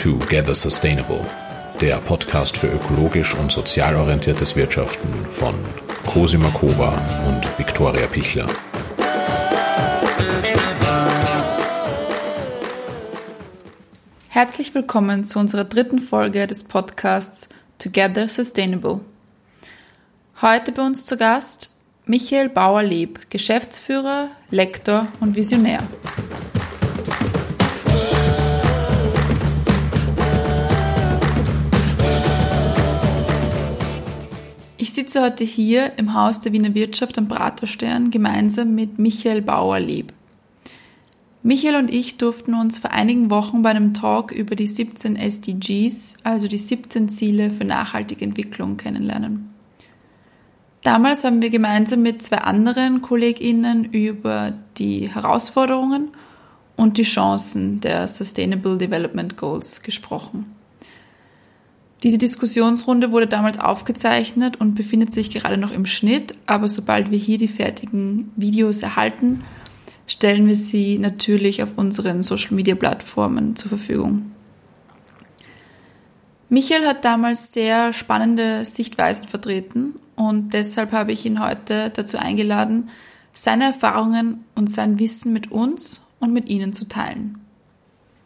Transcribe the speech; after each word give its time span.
Together 0.00 0.54
Sustainable, 0.54 1.26
der 1.78 1.98
Podcast 1.98 2.56
für 2.56 2.68
ökologisch 2.68 3.34
und 3.34 3.52
sozial 3.52 3.96
orientiertes 3.96 4.56
Wirtschaften 4.56 5.12
von 5.30 5.56
Cosima 6.06 6.48
Kova 6.52 6.88
und 7.28 7.46
Viktoria 7.58 8.06
Pichler. 8.06 8.46
Herzlich 14.30 14.74
willkommen 14.74 15.24
zu 15.24 15.38
unserer 15.38 15.64
dritten 15.64 15.98
Folge 15.98 16.46
des 16.46 16.64
Podcasts 16.64 17.50
Together 17.78 18.26
Sustainable. 18.26 19.00
Heute 20.40 20.72
bei 20.72 20.80
uns 20.80 21.04
zu 21.04 21.18
Gast 21.18 21.68
Michael 22.06 22.48
Bauer-Leb, 22.48 23.28
Geschäftsführer, 23.28 24.30
Lektor 24.48 25.08
und 25.20 25.36
Visionär. 25.36 25.80
Ich 34.90 34.96
sitze 34.96 35.22
heute 35.22 35.44
hier 35.44 35.92
im 35.98 36.14
Haus 36.14 36.40
der 36.40 36.52
Wiener 36.52 36.74
Wirtschaft 36.74 37.16
am 37.16 37.28
Praterstern 37.28 38.10
gemeinsam 38.10 38.74
mit 38.74 38.98
Michael 38.98 39.40
Bauer-Leb. 39.40 40.12
Michael 41.44 41.76
und 41.76 41.94
ich 41.94 42.16
durften 42.18 42.54
uns 42.54 42.78
vor 42.78 42.90
einigen 42.90 43.30
Wochen 43.30 43.62
bei 43.62 43.70
einem 43.70 43.94
Talk 43.94 44.32
über 44.32 44.56
die 44.56 44.66
17 44.66 45.14
SDGs, 45.14 46.16
also 46.24 46.48
die 46.48 46.58
17 46.58 47.08
Ziele 47.08 47.50
für 47.50 47.64
nachhaltige 47.64 48.24
Entwicklung, 48.24 48.78
kennenlernen. 48.78 49.54
Damals 50.82 51.22
haben 51.22 51.40
wir 51.40 51.50
gemeinsam 51.50 52.02
mit 52.02 52.24
zwei 52.24 52.38
anderen 52.38 53.00
KollegInnen 53.00 53.84
über 53.84 54.54
die 54.76 55.08
Herausforderungen 55.08 56.08
und 56.74 56.98
die 56.98 57.04
Chancen 57.04 57.80
der 57.80 58.08
Sustainable 58.08 58.76
Development 58.76 59.36
Goals 59.36 59.82
gesprochen. 59.82 60.59
Diese 62.02 62.16
Diskussionsrunde 62.16 63.12
wurde 63.12 63.26
damals 63.26 63.58
aufgezeichnet 63.58 64.56
und 64.58 64.74
befindet 64.74 65.12
sich 65.12 65.30
gerade 65.30 65.58
noch 65.58 65.70
im 65.70 65.84
Schnitt, 65.84 66.34
aber 66.46 66.66
sobald 66.66 67.10
wir 67.10 67.18
hier 67.18 67.36
die 67.36 67.48
fertigen 67.48 68.32
Videos 68.36 68.80
erhalten, 68.80 69.44
stellen 70.06 70.46
wir 70.46 70.54
sie 70.54 70.98
natürlich 70.98 71.62
auf 71.62 71.70
unseren 71.76 72.22
Social-Media-Plattformen 72.22 73.54
zur 73.54 73.68
Verfügung. 73.68 74.32
Michael 76.48 76.86
hat 76.86 77.04
damals 77.04 77.52
sehr 77.52 77.92
spannende 77.92 78.64
Sichtweisen 78.64 79.28
vertreten 79.28 79.94
und 80.16 80.52
deshalb 80.52 80.92
habe 80.92 81.12
ich 81.12 81.24
ihn 81.24 81.44
heute 81.44 81.90
dazu 81.94 82.18
eingeladen, 82.18 82.88
seine 83.34 83.64
Erfahrungen 83.64 84.44
und 84.56 84.68
sein 84.68 84.98
Wissen 84.98 85.32
mit 85.32 85.52
uns 85.52 86.00
und 86.18 86.32
mit 86.32 86.48
Ihnen 86.48 86.72
zu 86.72 86.88
teilen. 86.88 87.38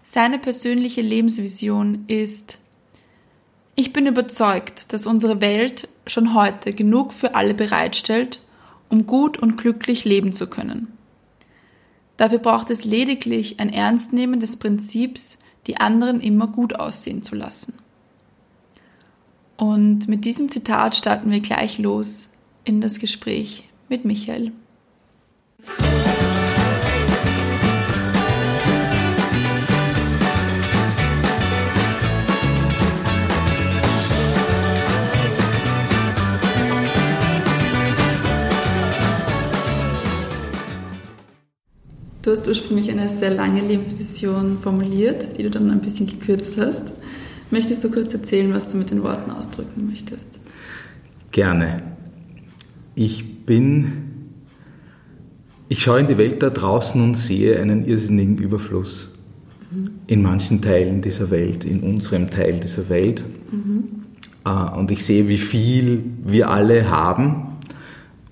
Seine 0.03 0.39
persönliche 0.39 1.03
Lebensvision 1.03 2.05
ist, 2.07 2.59
ich 3.77 3.93
bin 3.93 4.07
überzeugt, 4.07 4.93
dass 4.93 5.07
unsere 5.07 5.41
Welt 5.41 5.89
schon 6.07 6.35
heute 6.35 6.73
genug 6.73 7.13
für 7.13 7.35
alle 7.35 7.55
bereitstellt, 7.55 8.41
um 8.89 9.07
gut 9.07 9.39
und 9.39 9.57
glücklich 9.57 10.05
leben 10.05 10.33
zu 10.33 10.47
können. 10.47 10.97
Dafür 12.17 12.39
braucht 12.39 12.71
es 12.71 12.85
lediglich 12.85 13.59
ein 13.59 13.73
Ernstnehmen 13.73 14.39
des 14.39 14.57
Prinzips, 14.59 15.39
die 15.67 15.79
anderen 15.79 16.21
immer 16.21 16.47
gut 16.47 16.77
aussehen 16.77 17.23
zu 17.23 17.35
lassen. 17.35 17.75
Und 19.57 20.09
mit 20.09 20.25
diesem 20.25 20.49
Zitat 20.49 20.95
starten 20.95 21.31
wir 21.31 21.41
gleich 21.41 21.79
los 21.79 22.29
in 22.65 22.81
das 22.81 22.99
Gespräch 22.99 23.65
mit 23.89 24.05
Michael. 24.05 24.53
Du 42.25 42.31
hast 42.31 42.49
ursprünglich 42.49 42.91
eine 42.91 43.07
sehr 43.07 43.29
lange 43.29 43.61
Lebensvision 43.61 44.57
formuliert, 44.59 45.37
die 45.37 45.43
du 45.43 45.51
dann 45.51 45.71
ein 45.71 45.83
bisschen 45.83 46.07
gekürzt 46.07 46.57
hast. 46.57 46.95
Möchtest 47.51 47.85
du 47.85 47.91
kurz 47.91 48.15
erzählen, 48.15 48.55
was 48.55 48.73
du 48.73 48.79
mit 48.79 48.91
den 48.91 49.03
Worten 49.03 49.31
ausdrücken 49.31 49.89
möchtest? 49.91 50.41
Gerne. 51.33 51.77
Ich 52.95 53.45
bin, 53.45 53.93
ich 55.69 55.83
schaue 55.83 56.01
in 56.01 56.07
die 56.07 56.17
Welt 56.17 56.43
da 56.43 56.49
draußen 56.49 56.99
und 56.99 57.15
sehe 57.15 57.61
einen 57.61 57.85
irrsinnigen 57.85 58.39
Überfluss 58.39 59.11
mhm. 59.71 59.91
in 60.07 60.23
manchen 60.23 60.63
Teilen 60.63 61.03
dieser 61.03 61.31
Welt, 61.31 61.67
in 61.67 61.81
unserem 61.81 62.31
Teil 62.31 62.59
dieser 62.59 62.89
Welt. 62.89 63.23
Mhm. 63.53 63.85
Und 64.79 64.91
ich 64.91 65.05
sehe, 65.05 65.29
wie 65.29 65.37
viel 65.37 66.05
wir 66.25 66.49
alle 66.49 66.89
haben 66.91 67.54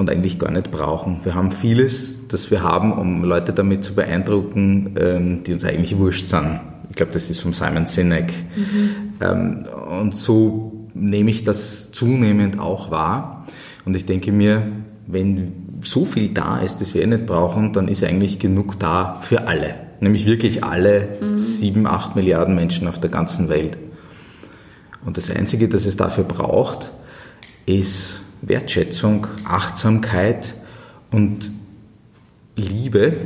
und 0.03 0.11
eigentlich 0.11 0.41
gar 0.41 0.51
nicht 0.51 0.73
brauchen. 0.73 1.21
Wir 1.23 1.37
haben 1.37 1.53
vieles, 1.53 2.27
das 2.27 2.51
wir 2.51 2.63
haben, 2.63 2.93
um 2.93 3.23
Leute 3.23 3.53
damit 3.53 3.85
zu 3.85 3.95
beeindrucken, 3.95 4.95
ähm, 4.99 5.45
die 5.45 5.53
uns 5.53 5.65
eigentlich 5.65 5.97
wurscht 5.97 6.27
sind. 6.27 6.61
Ich 6.91 6.97
glaube, 6.97 7.13
das 7.13 7.31
ist 7.31 7.41
von 7.41 7.53
Simon 7.53 7.87
Sinek. 7.87 8.33
Mhm. 8.57 9.65
Und 10.01 10.17
so 10.17 10.89
nehme 10.93 11.31
ich 11.31 11.45
das 11.45 11.93
zunehmend 11.93 12.59
auch 12.59 12.91
wahr. 12.91 13.47
Und 13.85 13.95
ich 13.95 14.05
denke 14.05 14.33
mir, 14.33 14.67
wenn 15.07 15.79
so 15.83 16.05
viel 16.05 16.31
da 16.31 16.59
ist, 16.59 16.81
das 16.81 16.95
wir 16.95 17.03
eh 17.03 17.07
nicht 17.07 17.27
brauchen, 17.27 17.73
dann 17.73 17.87
ist 17.87 18.03
eigentlich 18.03 18.41
genug 18.41 18.81
da 18.81 19.21
für 19.21 19.47
alle. 19.47 19.75
Nämlich 20.01 20.27
wirklich 20.27 20.65
alle 20.65 21.09
mhm. 21.21 21.39
sieben, 21.39 21.87
acht 21.87 22.17
Milliarden 22.17 22.57
Menschen 22.57 22.89
auf 22.89 22.99
der 22.99 23.11
ganzen 23.11 23.49
Welt. 23.49 23.79
Und 25.07 25.17
das 25.17 25.31
Einzige, 25.31 25.69
das 25.69 25.87
es 25.87 25.97
dafür 25.97 26.25
braucht, 26.25 26.91
ist 27.67 28.21
Wertschätzung, 28.43 29.27
Achtsamkeit 29.45 30.55
und 31.11 31.51
Liebe, 32.57 33.17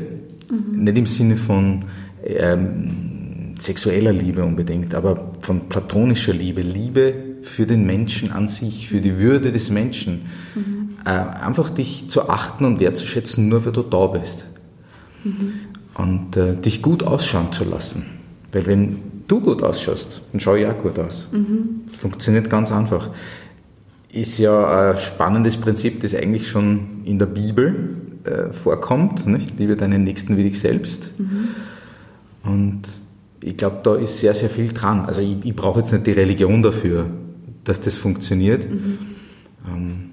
mhm. 0.50 0.84
nicht 0.84 0.98
im 0.98 1.06
Sinne 1.06 1.36
von 1.36 1.86
ähm, 2.24 3.54
sexueller 3.58 4.12
Liebe 4.12 4.44
unbedingt, 4.44 4.94
aber 4.94 5.32
von 5.40 5.68
platonischer 5.68 6.32
Liebe, 6.32 6.62
Liebe 6.62 7.14
für 7.42 7.66
den 7.66 7.84
Menschen 7.84 8.30
an 8.30 8.48
sich, 8.48 8.88
für 8.88 9.00
die 9.00 9.18
Würde 9.18 9.50
des 9.50 9.70
Menschen. 9.70 10.26
Mhm. 10.54 10.88
Äh, 11.04 11.10
einfach 11.10 11.70
dich 11.70 12.08
zu 12.08 12.28
achten 12.28 12.64
und 12.64 12.80
wertzuschätzen, 12.80 13.48
nur 13.48 13.64
weil 13.64 13.72
du 13.72 13.82
da 13.82 14.06
bist. 14.08 14.44
Mhm. 15.24 15.52
Und 15.94 16.36
äh, 16.36 16.56
dich 16.56 16.82
gut 16.82 17.02
ausschauen 17.02 17.52
zu 17.52 17.64
lassen. 17.64 18.04
Weil 18.52 18.66
wenn 18.66 18.98
du 19.28 19.40
gut 19.40 19.62
ausschaust, 19.62 20.20
dann 20.32 20.40
schaue 20.40 20.60
ich 20.60 20.66
auch 20.66 20.78
gut 20.78 20.98
aus. 20.98 21.28
Mhm. 21.32 21.82
Funktioniert 21.92 22.50
ganz 22.50 22.70
einfach 22.70 23.10
ist 24.10 24.38
ja 24.38 24.90
ein 24.90 24.98
spannendes 24.98 25.56
Prinzip, 25.56 26.00
das 26.00 26.14
eigentlich 26.14 26.48
schon 26.48 27.02
in 27.04 27.18
der 27.18 27.26
Bibel 27.26 27.96
äh, 28.24 28.52
vorkommt. 28.52 29.26
Nicht? 29.26 29.58
Liebe 29.58 29.76
deinen 29.76 30.04
Nächsten 30.04 30.36
wie 30.36 30.44
dich 30.44 30.58
selbst. 30.58 31.12
Mhm. 31.18 31.48
Und 32.44 32.82
ich 33.42 33.56
glaube, 33.56 33.80
da 33.82 33.96
ist 33.96 34.18
sehr, 34.18 34.34
sehr 34.34 34.50
viel 34.50 34.72
dran. 34.72 35.04
Also 35.04 35.20
ich, 35.20 35.44
ich 35.44 35.54
brauche 35.54 35.80
jetzt 35.80 35.92
nicht 35.92 36.06
die 36.06 36.12
Religion 36.12 36.62
dafür, 36.62 37.06
dass 37.64 37.80
das 37.80 37.98
funktioniert. 37.98 38.68
Mhm. 38.70 38.98
Ähm, 39.68 40.10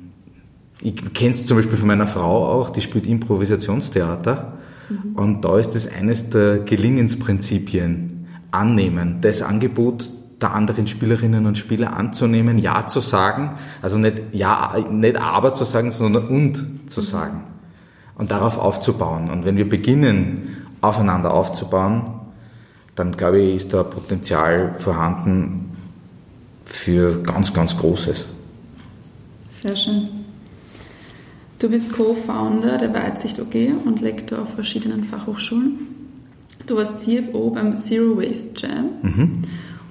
ich 0.82 1.14
kenne 1.14 1.32
es 1.32 1.46
zum 1.46 1.58
Beispiel 1.58 1.78
von 1.78 1.88
meiner 1.88 2.08
Frau 2.08 2.46
auch, 2.46 2.70
die 2.70 2.82
spielt 2.82 3.08
Improvisationstheater. 3.08 4.58
Mhm. 4.90 5.16
Und 5.16 5.46
da 5.46 5.58
ist 5.58 5.72
das 5.72 5.88
eines 5.88 6.30
der 6.30 6.60
Gelingensprinzipien. 6.60 8.14
Annehmen. 8.54 9.18
Das 9.22 9.42
Angebot 9.42 10.10
der 10.44 10.54
anderen 10.54 10.86
Spielerinnen 10.86 11.46
und 11.46 11.58
Spieler 11.58 11.96
anzunehmen, 11.98 12.60
Ja 12.60 12.88
zu 12.88 13.00
sagen, 13.00 13.52
also 13.82 13.98
nicht 13.98 14.22
Ja, 14.34 14.76
nicht 14.92 15.16
aber 15.20 15.54
zu 15.54 15.64
sagen, 15.64 15.90
sondern 15.90 16.28
und 16.28 16.90
zu 16.92 17.02
sagen 17.02 17.44
und 18.16 18.30
darauf 18.30 18.60
aufzubauen. 18.60 19.32
Und 19.32 19.46
wenn 19.46 19.58
wir 19.58 19.68
beginnen, 19.68 20.58
aufeinander 20.82 21.34
aufzubauen, 21.34 22.04
dann 22.96 23.16
glaube 23.16 23.40
ich, 23.40 23.56
ist 23.56 23.74
da 23.74 23.84
Potenzial 23.84 24.76
vorhanden 24.78 25.72
für 26.66 27.24
ganz, 27.24 27.54
ganz 27.54 27.76
Großes. 27.78 28.28
Sehr 29.50 29.76
schön. 29.76 30.10
Du 31.58 31.70
bist 31.70 31.94
Co-Founder 31.94 32.78
der 32.78 32.94
Weitsicht 32.94 33.40
OG 33.40 33.86
und 33.86 34.02
Lektor 34.02 34.42
auf 34.42 34.54
verschiedenen 34.56 35.06
Fachhochschulen. 35.06 35.88
Du 36.68 36.76
warst 36.76 37.02
CFO 37.02 37.50
beim 37.52 37.76
Zero 37.76 38.18
Waste 38.18 38.50
Jam. 38.58 38.90
Mhm 39.02 39.44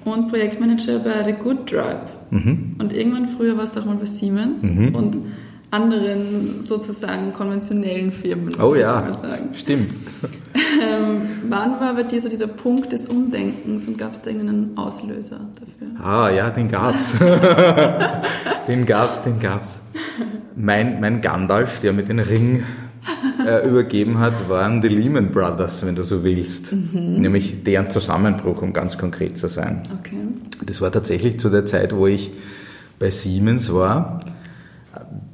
und 0.05 0.29
Projektmanager 0.29 0.99
bei 0.99 1.23
The 1.23 1.33
Good 1.33 1.71
Drive. 1.71 2.09
Mhm. 2.31 2.75
Und 2.79 2.93
irgendwann 2.93 3.27
früher 3.27 3.57
warst 3.57 3.75
du 3.75 3.81
auch 3.81 3.85
mal 3.85 3.95
bei 3.95 4.05
Siemens 4.05 4.63
mhm. 4.63 4.95
und 4.95 5.17
anderen 5.71 6.61
sozusagen 6.61 7.31
konventionellen 7.31 8.11
Firmen. 8.11 8.53
Oh 8.61 8.75
ja, 8.75 9.09
stimmt. 9.53 9.91
Ähm, 10.53 11.21
wann 11.49 11.79
war 11.79 11.95
bei 11.95 12.03
dir 12.03 12.21
so 12.21 12.29
dieser 12.29 12.47
Punkt 12.47 12.91
des 12.91 13.07
Umdenkens 13.07 13.87
und 13.87 13.97
gab 13.97 14.13
es 14.13 14.21
da 14.21 14.29
irgendeinen 14.29 14.77
Auslöser 14.77 15.39
dafür? 15.55 16.05
Ah 16.05 16.29
ja, 16.29 16.51
den 16.51 16.67
gab's. 16.67 17.15
den 18.67 18.85
gab's, 18.85 19.23
den 19.23 19.39
gab's. 19.39 19.79
Mein, 20.55 20.99
mein 20.99 21.21
Gandalf, 21.21 21.79
der 21.79 21.93
mit 21.93 22.07
dem 22.07 22.19
Ring 22.19 22.63
äh, 23.45 23.67
übergeben 23.67 24.19
hat, 24.19 24.49
waren 24.49 24.81
die 24.81 24.87
Lehman 24.87 25.31
Brothers, 25.31 25.85
wenn 25.85 25.95
du 25.95 26.03
so 26.03 26.23
willst. 26.23 26.73
Mhm. 26.73 27.21
Nämlich 27.21 27.63
deren 27.63 27.89
Zusammenbruch, 27.89 28.61
um 28.61 28.73
ganz 28.73 28.97
konkret 28.97 29.37
zu 29.37 29.47
sein. 29.47 29.83
Okay. 29.99 30.17
Das 30.65 30.81
war 30.81 30.91
tatsächlich 30.91 31.39
zu 31.39 31.49
der 31.49 31.65
Zeit, 31.65 31.95
wo 31.95 32.07
ich 32.07 32.31
bei 32.99 33.09
Siemens 33.09 33.73
war. 33.73 34.19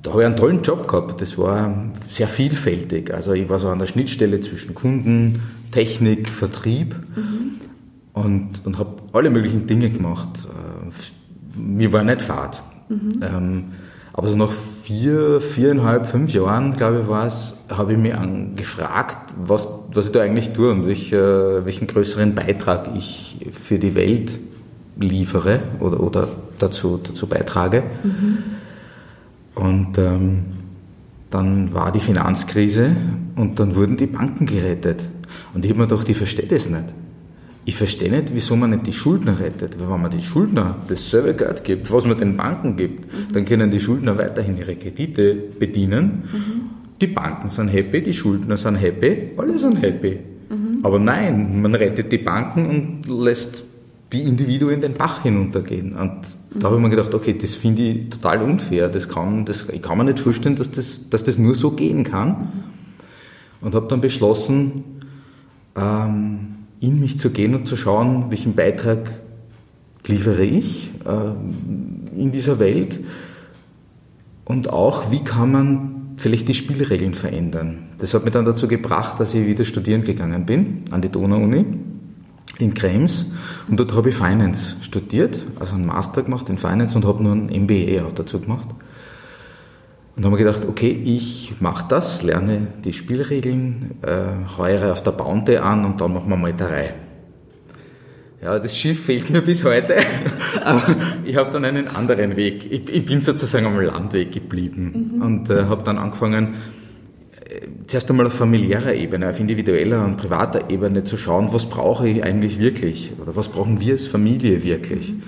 Da 0.02 0.12
habe 0.12 0.22
ich 0.22 0.26
einen 0.26 0.36
tollen 0.36 0.62
Job 0.62 0.88
gehabt. 0.88 1.22
Das 1.22 1.38
war 1.38 1.92
sehr 2.10 2.28
vielfältig. 2.28 3.14
Also 3.14 3.34
ich 3.34 3.50
war 3.50 3.60
so 3.60 3.70
an 3.70 3.80
der 3.80 3.88
Schnittstelle 3.88 4.40
zwischen 4.40 4.74
Kunden, 4.74 5.42
Technik, 5.72 6.30
Vertrieb 6.30 6.96
mhm. 7.16 7.56
und, 8.14 8.66
und 8.66 8.80
habe 8.80 8.96
alle 9.14 9.30
möglichen 9.30 9.68
Dinge 9.68 9.90
gemacht. 9.90 10.48
Äh, 10.48 11.60
mir 11.60 11.92
war 11.92 12.04
nicht 12.04 12.22
fad. 12.22 12.64
Mhm. 12.88 13.12
Ähm, 13.22 13.64
aber 14.20 14.28
so 14.28 14.36
nach 14.36 14.52
vier, 14.52 15.40
viereinhalb, 15.40 16.06
fünf 16.06 16.34
Jahren, 16.34 16.76
glaube 16.76 17.00
ich, 17.04 17.08
war 17.08 17.26
es, 17.26 17.56
habe 17.70 17.94
ich 17.94 17.98
mich 17.98 18.14
gefragt, 18.58 19.34
was, 19.42 19.66
was 19.94 20.08
ich 20.08 20.12
da 20.12 20.20
eigentlich 20.20 20.52
tue 20.52 20.72
und 20.72 20.86
welch, 20.86 21.14
äh, 21.14 21.64
welchen 21.64 21.88
größeren 21.88 22.36
Beitrag 22.36 22.90
ich 22.98 23.38
für 23.54 23.80
die 23.80 23.96
Welt 23.96 24.38
liefere 25.00 25.62
oder, 25.80 26.02
oder 26.02 26.28
dazu, 26.58 27.00
dazu 27.02 27.28
beitrage. 27.28 27.84
Mhm. 28.04 28.44
Und 29.56 29.98
ähm, 29.98 30.44
dann 31.30 31.74
war 31.74 31.94
die 31.94 32.02
Finanzkrise 32.02 32.94
und 33.38 33.58
dann 33.58 33.74
wurden 33.78 33.96
die 33.96 34.08
Banken 34.08 34.46
gerettet. 34.46 35.02
Und 35.54 35.64
ich 35.64 35.72
habe 35.72 35.80
mir 35.80 35.88
gedacht, 35.88 36.10
ich 36.10 36.18
verstehe 36.18 36.48
das 36.48 36.70
nicht. 36.70 36.84
Ich 37.70 37.76
verstehe 37.76 38.10
nicht, 38.10 38.34
wieso 38.34 38.56
man 38.56 38.72
nicht 38.72 38.88
die 38.88 38.94
Schuldner 38.94 39.40
rettet. 39.40 39.80
Weil 39.80 39.92
wenn 39.92 40.02
man 40.02 40.10
die 40.10 40.24
Schuldner 40.24 40.78
dasselbe 40.88 41.36
Geld 41.36 41.64
gibt, 41.64 41.92
was 41.92 42.04
man 42.04 42.18
den 42.18 42.36
Banken 42.36 42.76
gibt, 42.76 43.02
mhm. 43.06 43.32
dann 43.32 43.46
können 43.46 43.70
die 43.70 43.80
Schuldner 43.80 44.18
weiterhin 44.18 44.58
ihre 44.58 44.76
Kredite 44.76 45.36
bedienen. 45.36 46.24
Mhm. 46.34 46.62
Die 47.00 47.06
Banken 47.06 47.52
sind 47.52 47.68
happy, 47.68 48.02
die 48.02 48.12
Schuldner 48.12 48.58
sind 48.58 48.78
happy, 48.78 49.34
alle 49.38 49.60
sind 49.60 49.80
happy. 49.84 50.18
Mhm. 50.50 50.80
Aber 50.82 50.98
nein, 50.98 51.62
man 51.62 51.76
rettet 51.76 52.12
die 52.12 52.18
Banken 52.18 52.66
und 53.06 53.24
lässt 53.24 53.66
die 54.14 54.24
Individuen 54.24 54.82
den 54.82 54.96
Bach 54.96 55.22
hinuntergehen. 55.22 55.96
Und 55.96 56.22
da 56.56 56.70
habe 56.70 56.78
ich 56.78 56.82
mir 56.82 56.90
gedacht, 56.90 57.14
okay, 57.14 57.38
das 57.40 57.56
finde 57.56 57.84
ich 57.84 58.10
total 58.10 58.42
unfair. 58.42 58.90
Das 58.90 59.08
kann, 59.08 59.46
das, 59.46 59.70
ich 59.70 59.84
kann 59.84 60.00
mir 60.00 60.06
nicht 60.06 60.18
vorstellen, 60.18 60.56
dass 60.56 60.72
das, 60.72 61.08
dass 61.08 61.24
das 61.24 61.38
nur 61.38 61.54
so 61.54 61.70
gehen 61.70 62.04
kann. 62.04 62.48
Und 63.62 63.76
habe 63.76 63.86
dann 63.88 64.02
beschlossen, 64.02 64.84
ähm, 65.76 66.56
in 66.80 67.00
mich 67.00 67.20
zu 67.20 67.30
gehen 67.32 67.56
und 67.56 67.68
zu 67.68 67.76
schauen, 67.76 68.26
welchen 68.30 68.56
Beitrag 68.56 69.10
liefere 70.08 70.44
ich 70.44 70.92
äh, 71.06 72.20
in 72.20 72.32
dieser 72.32 72.60
Welt 72.60 73.00
und 74.46 74.70
auch, 74.70 75.12
wie 75.12 75.24
kann 75.24 75.52
man 75.52 75.96
vielleicht 76.18 76.48
die 76.48 76.54
Spielregeln 76.54 77.14
verändern. 77.14 77.90
Das 77.98 78.14
hat 78.14 78.24
mich 78.24 78.34
dann 78.34 78.46
dazu 78.46 78.68
gebracht, 78.68 79.20
dass 79.20 79.34
ich 79.34 79.46
wieder 79.46 79.64
studieren 79.64 80.02
gegangen 80.04 80.46
bin 80.46 80.84
an 80.92 81.02
die 81.02 81.10
Donau-Uni 81.10 81.66
in 82.58 82.74
Krems 82.74 83.28
und 83.68 83.80
dort 83.80 83.94
habe 83.94 84.10
ich 84.10 84.16
Finance 84.16 84.76
studiert, 84.82 85.46
also 85.60 85.76
einen 85.76 85.86
Master 85.86 86.24
gemacht 86.24 86.50
in 86.50 86.58
Finance 86.58 86.96
und 86.98 87.06
habe 87.06 87.24
nur 87.24 87.34
ein 87.34 87.46
MBA 87.46 88.06
auch 88.06 88.12
dazu 88.12 88.40
gemacht. 88.40 88.68
Und 90.20 90.26
haben 90.26 90.34
wir 90.34 90.38
gedacht, 90.40 90.66
okay, 90.68 90.92
ich 90.92 91.54
mache 91.62 91.86
das, 91.88 92.24
lerne 92.24 92.68
die 92.84 92.92
Spielregeln, 92.92 93.92
äh, 94.02 94.58
heuere 94.58 94.92
auf 94.92 95.02
der 95.02 95.12
Bounty 95.12 95.56
an 95.56 95.86
und 95.86 96.02
dann 96.02 96.12
machen 96.12 96.30
wir 96.30 96.36
mal 96.36 96.54
drei. 96.54 96.94
Ja, 98.44 98.60
das 98.60 98.78
Schiff 98.78 99.06
fehlt 99.06 99.30
mir 99.30 99.40
bis 99.46 99.64
heute, 99.64 99.96
aber 100.62 100.94
ich 101.24 101.38
habe 101.38 101.52
dann 101.52 101.64
einen 101.64 101.88
anderen 101.88 102.36
Weg. 102.36 102.70
Ich, 102.70 102.90
ich, 102.90 103.06
bin 103.06 103.22
sozusagen 103.22 103.66
am 103.66 103.80
Landweg 103.80 104.34
geblieben 104.34 105.14
mhm. 105.16 105.22
und 105.22 105.50
äh, 105.50 105.64
habe 105.70 105.84
dann 105.84 105.98
angefangen, 105.98 106.56
äh, 107.46 107.68
zuerst 107.88 108.10
einmal 108.10 108.26
auf 108.26 108.34
familiärer 108.34 108.96
Ebene, 108.96 109.30
auf 109.30 109.40
individueller 109.40 110.04
und 110.04 110.18
privater 110.18 110.70
Ebene 110.70 111.06
zu 111.06 111.16
schauen, 111.16 111.54
was 111.54 111.70
brauche 111.70 112.10
ich 112.10 112.26
eigentlich 112.26 112.60
wirklich 112.60 113.14
oder 113.22 113.38
was 113.38 113.48
brauchen 113.48 113.80
wir 113.80 113.94
als 113.94 114.08
Familie 114.08 114.66
wirklich. 114.66 115.14
Mhm. 115.14 115.24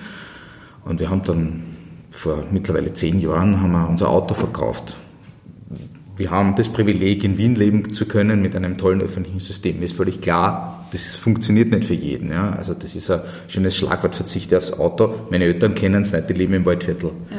Und 0.83 0.99
wir 0.99 1.09
haben 1.09 1.23
dann 1.23 1.70
vor 2.11 2.43
mittlerweile 2.51 2.93
zehn 2.93 3.19
Jahren 3.19 3.61
haben 3.61 3.71
wir 3.71 3.89
unser 3.89 4.09
Auto 4.09 4.33
verkauft. 4.33 4.97
Wir 6.17 6.29
haben 6.29 6.55
das 6.55 6.69
Privileg, 6.69 7.23
in 7.23 7.37
Wien 7.37 7.55
leben 7.55 7.93
zu 7.93 8.05
können 8.05 8.41
mit 8.41 8.55
einem 8.55 8.77
tollen 8.77 9.01
öffentlichen 9.01 9.39
System. 9.39 9.79
Mir 9.79 9.85
ist 9.85 9.95
völlig 9.95 10.21
klar, 10.21 10.85
das 10.91 11.15
funktioniert 11.15 11.71
nicht 11.71 11.85
für 11.85 11.93
jeden. 11.93 12.29
Ja? 12.29 12.51
Also 12.51 12.73
das 12.73 12.95
ist 12.95 13.09
ein 13.09 13.21
schönes 13.47 13.75
Schlagwort, 13.75 14.13
verzichte 14.13 14.57
aufs 14.57 14.73
Auto. 14.73 15.15
Meine 15.31 15.45
Eltern 15.45 15.73
kennen 15.73 16.03
es 16.03 16.11
nicht, 16.11 16.29
die 16.29 16.33
leben 16.33 16.53
im 16.53 16.65
Waldviertel. 16.65 17.11
Ja. 17.31 17.37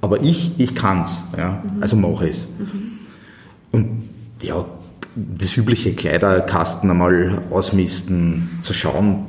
Aber 0.00 0.20
ich, 0.22 0.58
ich 0.58 0.74
kann 0.74 1.02
es. 1.02 1.22
Ja? 1.36 1.62
Mhm. 1.62 1.82
Also 1.82 1.96
mache 1.96 2.28
ich 2.28 2.36
es. 2.36 2.48
Mhm. 2.58 2.82
Und 3.72 4.08
ja, 4.42 4.64
das 5.14 5.56
übliche 5.56 5.92
Kleiderkasten 5.92 6.90
einmal 6.90 7.42
ausmisten, 7.50 8.58
zu 8.62 8.72
schauen, 8.72 9.26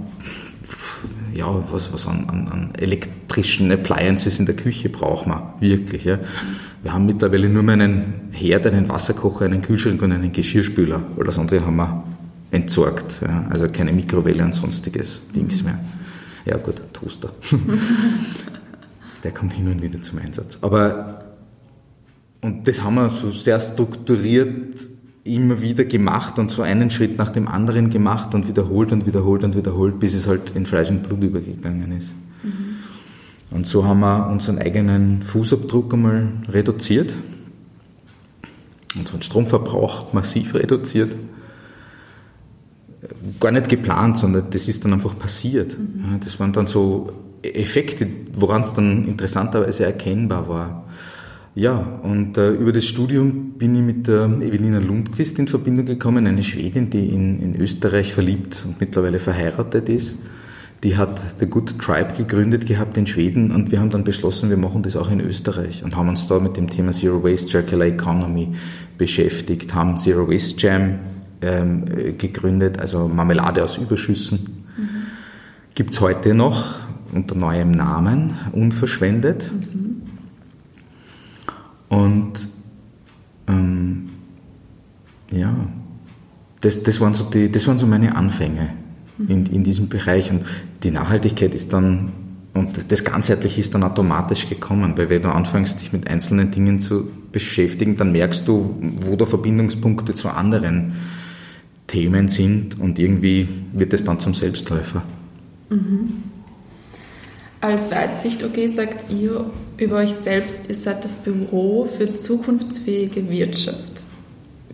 ja, 1.36 1.64
was, 1.72 1.92
was 1.92 2.08
an, 2.08 2.26
an, 2.30 2.48
an 2.48 2.76
elektrischen 2.76 3.72
Appliances 3.72 4.40
in 4.40 4.46
der 4.46 4.56
Küche 4.56 4.90
brauchen 4.90 5.32
wir 5.32 5.54
wirklich. 5.60 6.06
Ja. 6.06 6.20
Wir 6.82 6.94
haben 6.94 7.06
mittlerweile 7.06 7.50
nur 7.50 7.64
mehr 7.64 7.74
einen 7.74 8.30
Herd, 8.32 8.66
einen 8.68 8.88
Wasserkocher, 8.90 9.46
einen 9.46 9.62
Kühlschrank 9.62 10.02
und 10.02 10.12
einen 10.12 10.32
Geschirrspüler. 10.32 11.02
All 11.18 11.24
das 11.26 11.38
andere 11.38 11.66
haben 11.66 11.76
wir 11.76 12.04
entsorgt. 12.52 13.22
Ja. 13.22 13.46
Also 13.50 13.68
keine 13.68 13.92
Mikrowelle 13.92 14.44
und 14.44 14.56
sonstiges 14.56 15.22
Dings 15.36 15.64
mehr. 15.64 15.80
Ja 16.46 16.58
gut, 16.58 16.82
Toaster. 16.94 17.32
Der 19.24 19.32
kommt 19.32 19.54
hin 19.54 19.68
und 19.68 19.82
wieder 19.82 20.02
zum 20.02 20.20
Einsatz. 20.20 20.58
Aber 20.62 21.26
und 22.42 22.68
das 22.68 22.84
haben 22.84 22.96
wir 22.96 23.10
so 23.10 23.32
sehr 23.32 23.60
strukturiert 23.60 24.78
immer 25.26 25.62
wieder 25.62 25.86
gemacht 25.86 26.38
und 26.38 26.52
so 26.52 26.62
einen 26.62 26.92
Schritt 26.92 27.18
nach 27.18 27.32
dem 27.32 27.48
anderen 27.48 27.90
gemacht 27.90 28.36
und 28.36 28.48
wiederholt 28.48 28.92
und 28.92 29.08
wiederholt 29.08 29.44
und 29.44 29.56
wiederholt, 29.56 30.00
bis 30.00 30.14
es 30.14 30.28
halt 30.28 30.52
in 30.52 30.68
Fleisch 30.68 30.92
und 30.92 31.02
Blut 31.02 31.24
übergegangen 31.24 31.92
ist. 31.98 32.14
Mhm. 32.44 32.76
Und 33.50 33.66
so 33.66 33.86
haben 33.86 34.02
wir 34.02 34.30
unseren 34.30 34.60
eigenen 34.60 35.24
Fußabdruck 35.24 35.94
einmal 35.94 36.28
reduziert, 36.48 37.16
unseren 38.98 39.24
Stromverbrauch 39.24 40.14
massiv 40.14 40.54
reduziert. 40.54 41.16
Gar 43.40 43.52
nicht 43.52 43.68
geplant, 43.68 44.18
sondern 44.18 44.46
das 44.52 44.68
ist 44.68 44.86
dann 44.86 44.94
einfach 44.94 45.18
passiert. 45.18 45.76
Mhm. 45.78 46.20
Das 46.24 46.40
waren 46.40 46.54
dann 46.54 46.68
so 46.68 47.12
Effekte, 47.42 48.08
woran 48.34 48.62
es 48.62 48.74
dann 48.74 49.06
interessanterweise 49.06 49.86
erkennbar 49.86 50.48
war. 50.48 50.85
Ja, 51.56 51.78
und 52.04 52.38
äh, 52.38 52.52
über 52.52 52.74
das 52.74 52.84
Studium 52.84 53.52
bin 53.52 53.76
ich 53.76 53.82
mit 53.82 54.10
der 54.10 54.26
Evelina 54.26 54.80
Lundqvist 54.80 55.40
in 55.40 55.48
Verbindung 55.48 55.86
gekommen, 55.86 56.28
eine 56.28 56.44
Schwedin, 56.44 56.90
die 56.90 57.08
in, 57.08 57.40
in 57.40 57.56
Österreich 57.56 58.14
verliebt 58.14 58.66
und 58.68 58.82
mittlerweile 58.82 59.20
verheiratet 59.20 59.88
ist. 59.88 60.16
Die 60.84 60.98
hat 60.98 61.24
The 61.40 61.46
Good 61.46 61.80
Tribe 61.80 62.14
gegründet 62.14 62.66
gehabt 62.66 62.98
in 62.98 63.08
Schweden 63.08 63.52
und 63.52 63.72
wir 63.72 63.80
haben 63.80 63.90
dann 63.90 64.04
beschlossen, 64.04 64.50
wir 64.50 64.58
machen 64.58 64.84
das 64.84 64.98
auch 64.98 65.10
in 65.10 65.22
Österreich 65.22 65.82
und 65.82 65.96
haben 65.96 66.10
uns 66.10 66.28
da 66.28 66.40
mit 66.40 66.58
dem 66.58 66.70
Thema 66.70 66.92
Zero 66.92 67.24
Waste 67.24 67.48
Circular 67.48 67.88
Economy 67.88 68.50
beschäftigt, 68.98 69.74
haben 69.74 69.98
Zero 69.98 70.30
Waste 70.30 70.56
Jam 70.60 71.00
ähm, 71.42 71.86
gegründet, 72.18 72.82
also 72.82 73.08
Marmelade 73.08 73.64
aus 73.64 73.78
Überschüssen. 73.78 74.66
Mhm. 74.78 74.88
Gibt's 75.74 76.02
heute 76.02 76.34
noch 76.34 76.80
unter 77.14 77.36
neuem 77.36 77.72
Namen, 77.72 78.34
unverschwendet. 78.52 79.50
Mhm 79.54 79.75
und 81.96 82.50
ähm, 83.48 84.10
ja, 85.32 85.56
das, 86.60 86.84
das, 86.84 87.00
waren 87.00 87.14
so 87.14 87.24
die, 87.24 87.50
das 87.50 87.68
waren 87.70 87.78
so 87.78 87.88
meine 87.88 88.18
Anfänge 88.18 88.74
in, 89.18 89.46
in 89.46 89.64
diesem 89.64 89.88
Bereich. 89.88 90.30
Und 90.30 90.44
die 90.84 90.92
Nachhaltigkeit 90.92 91.56
ist 91.56 91.72
dann, 91.72 92.12
und 92.54 92.76
das, 92.76 92.88
das 92.88 93.04
Ganzheitliche 93.06 93.62
ist 93.62 93.74
dann 93.74 93.84
automatisch 93.84 94.50
gekommen, 94.50 94.94
weil 94.98 95.10
wenn 95.10 95.22
du 95.22 95.30
anfängst, 95.30 95.80
dich 95.80 95.94
mit 95.94 96.10
einzelnen 96.10 96.52
Dingen 96.52 96.80
zu 96.80 97.08
beschäftigen, 97.32 97.96
dann 97.96 98.12
merkst 98.12 98.46
du, 98.46 98.76
wo 99.00 99.16
da 99.16 99.26
Verbindungspunkte 99.26 100.16
zu 100.16 100.30
anderen 100.30 100.94
Themen 101.88 102.28
sind 102.28 102.78
und 102.78 103.00
irgendwie 103.00 103.48
wird 103.72 103.94
es 103.94 104.04
dann 104.04 104.20
zum 104.20 104.34
Selbstläufer. 104.34 105.02
Mhm. 105.70 106.35
Als 107.66 107.90
Weitsicht 107.90 108.44
OG 108.44 108.70
sagt 108.70 109.12
ihr 109.12 109.50
über 109.78 109.96
euch 109.96 110.14
selbst, 110.14 110.70
ihr 110.70 110.76
seid 110.76 111.04
das 111.04 111.16
Büro 111.16 111.86
für 111.86 112.14
zukunftsfähige 112.14 113.28
Wirtschaft. 113.32 114.04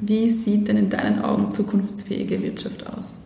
Wie 0.02 0.28
sieht 0.28 0.68
denn 0.68 0.76
in 0.76 0.90
deinen 0.90 1.22
Augen 1.22 1.50
zukunftsfähige 1.50 2.44
Wirtschaft 2.44 2.86
aus? 2.86 3.22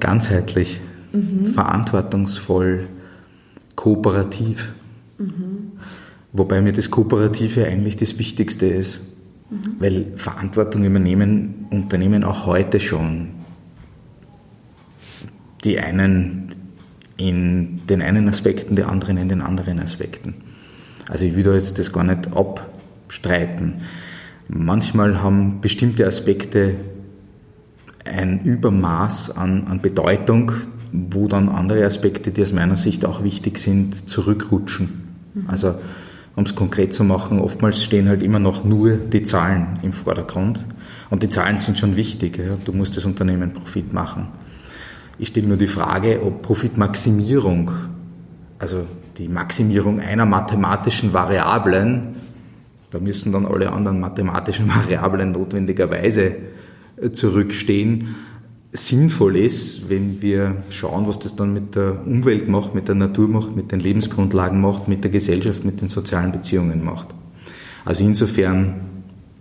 Ganzheitlich, 0.00 0.82
mhm. 1.12 1.46
verantwortungsvoll, 1.46 2.88
kooperativ. 3.74 4.74
Mhm. 5.16 5.72
Wobei 6.34 6.60
mir 6.60 6.74
das 6.74 6.90
Kooperative 6.90 7.64
eigentlich 7.64 7.96
das 7.96 8.18
Wichtigste 8.18 8.66
ist. 8.66 9.00
Mhm. 9.48 9.76
Weil 9.78 10.12
Verantwortung 10.16 10.84
übernehmen 10.84 11.68
Unternehmen 11.70 12.22
auch 12.22 12.44
heute 12.44 12.80
schon. 12.80 13.28
Die 15.64 15.80
einen 15.80 16.45
in 17.16 17.86
den 17.86 18.02
einen 18.02 18.28
Aspekten, 18.28 18.76
die 18.76 18.82
anderen 18.82 19.16
in 19.16 19.28
den 19.28 19.40
anderen 19.40 19.80
Aspekten. 19.80 20.34
Also 21.08 21.24
ich 21.24 21.36
will 21.36 21.44
da 21.44 21.54
jetzt 21.54 21.78
das 21.78 21.92
gar 21.92 22.04
nicht 22.04 22.28
abstreiten. 22.34 23.82
Manchmal 24.48 25.22
haben 25.22 25.60
bestimmte 25.60 26.06
Aspekte 26.06 26.74
ein 28.04 28.42
Übermaß 28.42 29.36
an, 29.36 29.66
an 29.66 29.80
Bedeutung, 29.80 30.52
wo 30.92 31.26
dann 31.26 31.48
andere 31.48 31.84
Aspekte, 31.84 32.30
die 32.30 32.42
aus 32.42 32.52
meiner 32.52 32.76
Sicht 32.76 33.04
auch 33.04 33.22
wichtig 33.22 33.58
sind, 33.58 34.08
zurückrutschen. 34.08 35.08
Mhm. 35.34 35.44
Also 35.48 35.74
um 36.36 36.44
es 36.44 36.54
konkret 36.54 36.92
zu 36.92 37.02
machen, 37.02 37.40
oftmals 37.40 37.82
stehen 37.82 38.08
halt 38.08 38.22
immer 38.22 38.38
noch 38.38 38.62
nur 38.62 38.96
die 38.96 39.22
Zahlen 39.22 39.78
im 39.82 39.94
Vordergrund. 39.94 40.66
Und 41.08 41.22
die 41.22 41.30
Zahlen 41.30 41.56
sind 41.56 41.78
schon 41.78 41.96
wichtig. 41.96 42.38
Ja. 42.38 42.58
Du 42.62 42.72
musst 42.72 42.96
das 42.96 43.06
Unternehmen 43.06 43.52
Profit 43.52 43.92
machen. 43.92 44.28
Ich 45.18 45.28
stelle 45.28 45.46
nur 45.46 45.56
die 45.56 45.66
Frage, 45.66 46.20
ob 46.22 46.42
Profitmaximierung, 46.42 47.70
also 48.58 48.84
die 49.16 49.28
Maximierung 49.28 49.98
einer 49.98 50.26
mathematischen 50.26 51.12
Variablen, 51.14 52.16
da 52.90 52.98
müssen 52.98 53.32
dann 53.32 53.46
alle 53.46 53.72
anderen 53.72 53.98
mathematischen 53.98 54.68
Variablen 54.74 55.32
notwendigerweise 55.32 56.36
äh, 57.00 57.10
zurückstehen, 57.12 58.14
sinnvoll 58.72 59.36
ist, 59.36 59.88
wenn 59.88 60.20
wir 60.20 60.56
schauen, 60.68 61.08
was 61.08 61.18
das 61.18 61.34
dann 61.34 61.54
mit 61.54 61.76
der 61.76 62.06
Umwelt 62.06 62.46
macht, 62.46 62.74
mit 62.74 62.88
der 62.88 62.94
Natur 62.94 63.26
macht, 63.26 63.56
mit 63.56 63.72
den 63.72 63.80
Lebensgrundlagen 63.80 64.60
macht, 64.60 64.86
mit 64.86 65.02
der 65.02 65.10
Gesellschaft, 65.10 65.64
mit 65.64 65.80
den 65.80 65.88
sozialen 65.88 66.30
Beziehungen 66.30 66.84
macht. 66.84 67.08
Also 67.86 68.04
insofern 68.04 68.74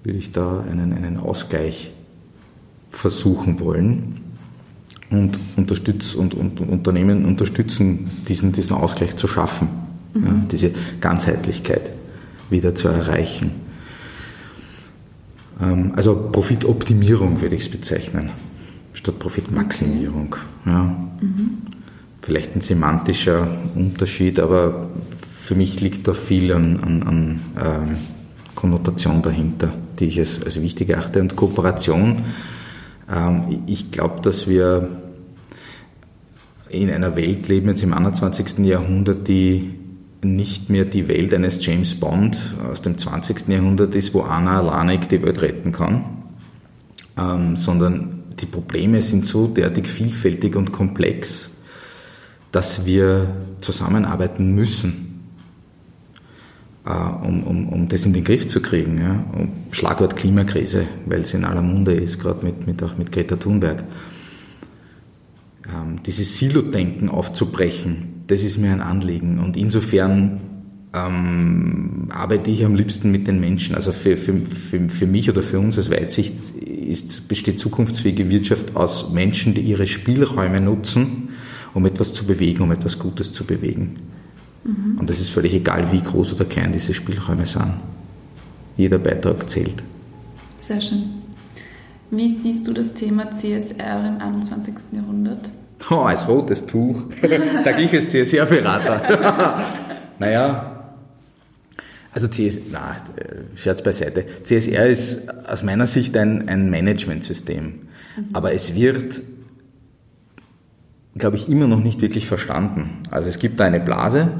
würde 0.03 0.20
ich 0.20 0.32
da 0.32 0.63
einen, 0.72 0.94
einen 0.94 1.17
Ausgleich 1.17 1.91
versuchen 2.91 3.60
wollen 3.60 4.25
und, 5.10 5.38
unterstütz, 5.56 6.16
und, 6.16 6.34
und 6.34 6.60
Unternehmen 6.60 7.26
unterstützen, 7.26 8.10
diesen, 8.28 8.52
diesen 8.52 8.76
Ausgleich 8.76 9.16
zu 9.16 9.28
schaffen, 9.28 9.68
mhm. 10.14 10.26
ja, 10.26 10.32
diese 10.52 10.72
Ganzheitlichkeit 11.00 11.92
wieder 12.50 12.76
zu 12.76 12.88
erreichen. 12.88 13.52
Ähm, 15.62 15.94
also 15.96 16.30
Profitoptimierung 16.32 17.42
würde 17.42 17.56
ich 17.56 17.64
es 17.64 17.70
bezeichnen, 17.70 18.32
statt 18.94 19.20
Profitmaximierung. 19.20 20.36
Ja. 20.66 20.84
Mhm. 21.22 21.58
Vielleicht 22.22 22.56
ein 22.56 22.62
semantischer 22.62 23.48
Unterschied, 23.76 24.40
aber 24.40 24.90
für 25.44 25.54
mich 25.54 25.80
liegt 25.82 26.08
da 26.08 26.14
viel 26.14 26.52
an, 26.52 26.80
an, 26.80 27.04
an 27.04 27.42
ähm, 27.64 27.98
Konnotation 28.56 29.22
dahinter, 29.22 29.72
die 30.00 30.06
ich 30.06 30.18
als, 30.18 30.42
als 30.44 30.60
wichtig 30.60 30.90
erachte. 30.90 31.22
Und 31.22 31.36
Kooperation, 31.36 32.16
ich 33.68 33.92
glaube, 33.92 34.22
dass 34.22 34.48
wir 34.48 34.90
in 36.70 36.90
einer 36.90 37.16
Welt 37.16 37.48
leben, 37.48 37.70
jetzt 37.70 37.84
im 37.84 37.94
21. 37.94 38.60
Jahrhundert, 38.66 39.28
die 39.28 39.76
nicht 40.24 40.70
mehr 40.70 40.86
die 40.86 41.08
Welt 41.08 41.34
eines 41.34 41.64
James 41.66 42.00
Bond 42.00 42.56
aus 42.70 42.82
dem 42.82 42.98
20. 42.98 43.48
Jahrhundert 43.48 43.94
ist, 43.96 44.14
wo 44.14 44.22
Anna 44.22 44.60
Alanik 44.60 45.08
die 45.10 45.22
Welt 45.22 45.42
retten 45.42 45.72
kann, 45.72 46.24
ähm, 47.18 47.56
sondern 47.56 48.24
die 48.40 48.48
Probleme 48.48 49.02
sind 49.02 49.26
so 49.26 49.48
derartig 49.48 49.88
vielfältig 49.88 50.56
und 50.56 50.72
komplex, 50.72 51.52
dass 52.52 52.86
wir 52.86 53.36
zusammenarbeiten 53.62 54.56
müssen, 54.56 55.05
um, 56.86 57.44
um, 57.44 57.70
um 57.70 57.88
das 57.88 58.06
in 58.06 58.13
den 58.13 58.24
Griff 58.24 58.48
zu 58.48 58.62
kriegen. 58.62 59.00
Ja? 59.00 59.24
Schlagwort 59.72 60.15
Klimakrise, 60.15 60.86
weil 61.06 61.22
es 61.22 61.34
in 61.34 61.44
aller 61.44 61.63
Munde 61.63 61.94
ist, 61.94 62.20
gerade 62.20 62.46
mit, 62.46 62.68
mit, 62.68 62.84
auch 62.84 62.98
mit 62.98 63.12
Greta 63.12 63.38
Thunberg. 63.38 63.84
Ähm, 65.68 66.04
dieses 66.06 66.38
Silo-Denken 66.38 67.10
aufzubrechen, 67.10 68.24
das 68.27 68.44
ist 68.44 68.58
mir 68.58 68.72
ein 68.72 68.82
Anliegen. 68.82 69.39
Und 69.39 69.58
insofern 69.58 70.42
ähm, 70.94 72.10
arbeite 72.10 72.51
ich 72.51 72.63
am 72.63 72.75
liebsten 72.75 73.12
mit 73.12 73.27
den 73.27 73.39
Menschen. 73.39 73.75
Also 73.75 73.92
für, 73.92 74.15
für, 74.15 74.36
für, 74.46 74.88
für 74.88 75.08
mich 75.08 75.27
oder 75.30 75.42
für 75.42 75.60
uns 75.60 75.77
als 75.77 75.89
Weitsicht 75.89 76.36
ist, 76.56 77.27
besteht 77.27 77.60
zukunftsfähige 77.60 78.30
Wirtschaft 78.30 78.75
aus 78.75 79.12
Menschen, 79.12 79.56
die 79.56 79.62
ihre 79.62 79.88
Spielräume 79.88 80.62
nutzen, 80.62 81.30
um 81.74 81.84
etwas 81.88 82.13
zu 82.13 82.25
bewegen, 82.25 82.62
um 82.62 82.72
etwas 82.72 83.00
Gutes 83.00 83.34
zu 83.34 83.44
bewegen. 83.44 83.96
Mhm. 84.66 84.98
Und 85.00 85.10
das 85.10 85.20
ist 85.20 85.30
völlig 85.30 85.54
egal, 85.54 85.92
wie 85.92 86.02
groß 86.02 86.34
oder 86.34 86.46
klein 86.46 86.74
diese 86.74 86.94
Spielräume 86.94 87.46
sind. 87.46 87.76
Jeder 88.76 88.98
Beitrag 88.98 89.50
zählt. 89.50 89.84
Sehr 90.58 90.82
schön. 90.82 91.04
Wie 92.12 92.30
siehst 92.30 92.68
du 92.68 92.74
das 92.74 92.94
Thema 92.94 93.32
CSR 93.32 94.08
im 94.08 94.22
21. 94.22 94.76
Jahrhundert? 94.92 95.50
Oh, 95.90 95.96
als 95.96 96.28
rotes 96.28 96.66
Tuch, 96.66 97.06
sage 97.64 97.82
ich 97.84 97.94
als 97.94 98.08
CSR-Berater. 98.10 99.64
naja, 100.20 100.76
also 102.12 102.28
CSR, 102.28 102.62
na, 102.72 102.96
Scherz 103.56 103.84
beiseite. 103.84 104.26
CSR 104.44 104.88
ist 104.88 105.30
aus 105.48 105.64
meiner 105.64 105.86
Sicht 105.86 106.16
ein, 106.18 106.48
ein 106.48 106.70
Managementsystem. 106.70 107.66
Mhm. 107.66 107.80
Aber 108.34 108.54
es 108.54 108.74
wird, 108.74 109.22
glaube 111.18 111.36
ich, 111.36 111.50
immer 111.50 111.68
noch 111.68 111.84
nicht 111.84 112.02
wirklich 112.02 112.26
verstanden. 112.26 113.04
Also 113.12 113.28
es 113.30 113.38
gibt 113.38 113.60
da 113.60 113.66
eine 113.66 113.82
Blase 113.82 114.32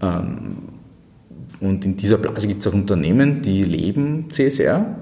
und 0.00 1.84
in 1.84 1.96
dieser 1.96 2.18
Blase 2.18 2.48
gibt 2.48 2.60
es 2.60 2.66
auch 2.66 2.74
Unternehmen, 2.74 3.42
die 3.42 3.62
leben 3.62 4.30
CSR 4.30 4.96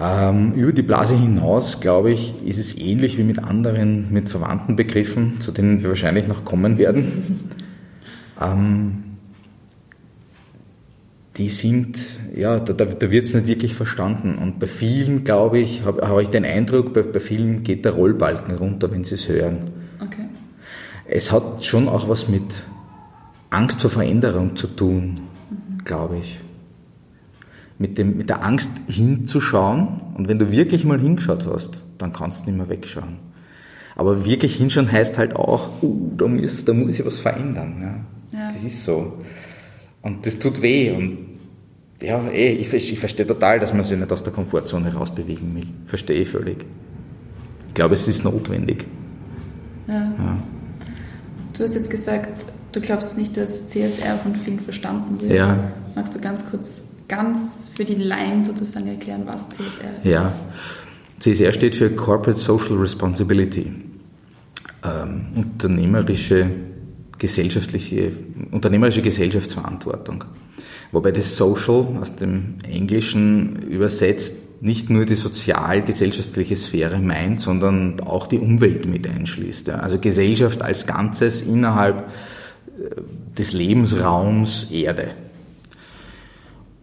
ähm, 0.00 0.54
über 0.54 0.72
die 0.72 0.82
Blase 0.82 1.16
hinaus, 1.16 1.80
glaube 1.80 2.12
ich, 2.12 2.34
ist 2.44 2.58
es 2.58 2.76
ähnlich 2.78 3.18
wie 3.18 3.24
mit 3.24 3.38
anderen, 3.38 4.12
mit 4.12 4.28
verwandten 4.30 4.74
Begriffen, 4.74 5.40
zu 5.40 5.52
denen 5.52 5.82
wir 5.82 5.90
wahrscheinlich 5.90 6.26
noch 6.28 6.44
kommen 6.44 6.78
werden. 6.78 7.50
ähm, 8.40 9.04
die 11.36 11.48
sind, 11.48 11.98
ja, 12.34 12.58
da, 12.58 12.72
da, 12.72 12.84
da 12.84 13.10
wird 13.10 13.26
es 13.26 13.34
nicht 13.34 13.46
wirklich 13.46 13.74
verstanden. 13.74 14.38
Und 14.38 14.58
bei 14.58 14.66
vielen, 14.66 15.24
glaube 15.24 15.58
ich, 15.58 15.84
habe 15.84 16.06
hab 16.08 16.18
ich 16.20 16.28
den 16.28 16.44
Eindruck, 16.44 16.92
bei, 16.92 17.02
bei 17.02 17.20
vielen 17.20 17.62
geht 17.62 17.84
der 17.84 17.92
Rollbalken 17.92 18.56
runter, 18.56 18.90
wenn 18.90 19.04
sie 19.04 19.14
es 19.14 19.28
hören. 19.28 19.58
Okay. 20.00 20.26
Es 21.06 21.32
hat 21.32 21.64
schon 21.64 21.88
auch 21.88 22.08
was 22.08 22.28
mit 22.28 22.64
Angst 23.52 23.80
vor 23.80 23.90
Veränderung 23.90 24.56
zu 24.56 24.66
tun, 24.66 25.20
mhm. 25.50 25.84
glaube 25.84 26.18
ich 26.18 26.40
mit, 27.82 27.98
dem, 27.98 28.16
mit 28.16 28.28
der 28.28 28.44
Angst 28.44 28.70
hinzuschauen. 28.86 30.00
Und 30.14 30.28
wenn 30.28 30.38
du 30.38 30.50
wirklich 30.50 30.84
mal 30.84 31.00
hingeschaut 31.00 31.46
hast, 31.52 31.82
dann 31.98 32.12
kannst 32.12 32.42
du 32.42 32.50
nicht 32.50 32.56
mehr 32.56 32.68
wegschauen. 32.68 33.18
Aber 33.96 34.24
wirklich 34.24 34.54
hinschauen 34.56 34.90
heißt 34.90 35.18
halt 35.18 35.36
auch, 35.36 35.82
uh, 35.82 36.12
da, 36.16 36.28
muss, 36.28 36.64
da 36.64 36.72
muss 36.72 36.98
ich 36.98 37.04
was 37.04 37.18
verändern. 37.18 38.04
Ja. 38.32 38.38
ja. 38.38 38.48
Das 38.52 38.62
ist 38.62 38.84
so. 38.84 39.18
Und 40.00 40.24
das 40.24 40.38
tut 40.38 40.62
weh. 40.62 40.92
Und 40.92 41.18
ja, 42.00 42.22
eh, 42.28 42.52
ich, 42.52 42.72
ich 42.72 42.98
verstehe 42.98 43.26
total, 43.26 43.58
dass 43.58 43.74
man 43.74 43.84
sich 43.84 43.98
nicht 43.98 44.10
aus 44.12 44.22
der 44.22 44.32
Komfortzone 44.32 44.94
rausbewegen 44.94 45.54
will. 45.54 45.66
Verstehe 45.86 46.22
ich 46.22 46.28
völlig. 46.28 46.64
Ich 47.68 47.74
glaube, 47.74 47.94
es 47.94 48.06
ist 48.06 48.24
notwendig. 48.24 48.86
Ja. 49.88 49.94
ja. 49.94 50.42
Du 51.56 51.64
hast 51.64 51.74
jetzt 51.74 51.90
gesagt, 51.90 52.46
du 52.72 52.80
glaubst 52.80 53.16
nicht, 53.16 53.36
dass 53.36 53.68
CSR 53.68 54.18
von 54.18 54.34
vielen 54.34 54.60
verstanden 54.60 55.20
wird. 55.20 55.32
Ja. 55.32 55.56
Magst 55.94 56.14
du 56.14 56.20
ganz 56.20 56.44
kurz 56.50 56.82
ganz 57.08 57.70
für 57.74 57.84
die 57.84 57.94
Laien 57.94 58.42
sozusagen 58.42 58.86
erklären, 58.88 59.22
was 59.26 59.48
CSR 59.50 59.90
ist? 59.98 60.04
Ja, 60.04 60.32
CSR 61.18 61.52
steht 61.52 61.76
für 61.76 61.90
Corporate 61.90 62.38
Social 62.38 62.76
Responsibility. 62.76 63.70
Ähm, 64.84 65.26
unternehmerische 65.36 66.50
gesellschaftliche, 67.18 68.12
unternehmerische 68.50 69.02
Gesellschaftsverantwortung. 69.02 70.24
Wobei 70.90 71.12
das 71.12 71.36
Social 71.36 71.86
aus 72.00 72.16
dem 72.16 72.56
Englischen 72.68 73.62
übersetzt 73.62 74.36
nicht 74.60 74.90
nur 74.90 75.06
die 75.06 75.14
sozial-gesellschaftliche 75.14 76.56
Sphäre 76.56 76.98
meint, 76.98 77.40
sondern 77.40 78.00
auch 78.00 78.26
die 78.26 78.38
Umwelt 78.38 78.86
mit 78.86 79.08
einschließt. 79.08 79.70
Also 79.70 79.98
Gesellschaft 79.98 80.62
als 80.62 80.86
Ganzes 80.86 81.42
innerhalb 81.42 82.08
des 83.38 83.52
Lebensraums 83.52 84.70
Erde. 84.70 85.12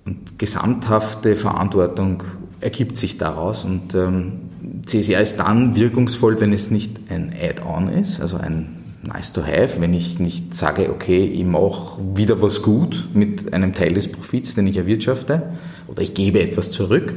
Und 0.06 0.40
gesamthafte 0.40 1.36
Verantwortung 1.36 2.24
ergibt 2.62 2.98
sich 2.98 3.18
daraus. 3.18 3.66
Und 3.66 3.94
ähm, 3.96 4.50
CSR 4.86 5.22
ist 5.22 5.38
dann 5.38 5.76
wirkungsvoll, 5.76 6.40
wenn 6.40 6.54
es 6.54 6.72
nicht 6.72 7.00
ein 7.10 7.34
Add-on 7.40 7.90
ist, 7.90 8.20
also 8.22 8.38
ein 8.38 8.76
nice 9.04 9.32
to 9.34 9.42
have, 9.42 9.82
wenn 9.82 9.94
ich 9.94 10.20
nicht 10.20 10.54
sage, 10.54 10.90
okay, 10.90 11.26
ich 11.26 11.46
mache 11.46 12.00
wieder 12.16 12.42
was 12.42 12.62
gut 12.62 13.08
mit 13.14 13.54
einem 13.54 13.74
Teil 13.74 13.94
des 13.94 14.12
Profits, 14.12 14.56
den 14.56 14.68
ich 14.68 14.78
erwirtschafte, 14.78 15.54
oder 15.88 16.02
ich 16.02 16.14
gebe 16.14 16.42
etwas 16.42 16.70
zurück, 16.72 17.16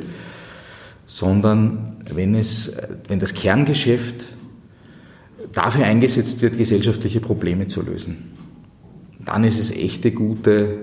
sondern 1.06 1.96
wenn 2.12 2.34
es, 2.34 2.76
wenn 3.08 3.18
das 3.18 3.34
Kerngeschäft 3.34 4.28
dafür 5.52 5.84
eingesetzt 5.84 6.40
wird, 6.40 6.56
gesellschaftliche 6.56 7.20
Probleme 7.20 7.66
zu 7.66 7.82
lösen, 7.82 8.32
dann 9.24 9.44
ist 9.44 9.58
es 9.58 9.70
echte 9.70 10.12
gute 10.12 10.78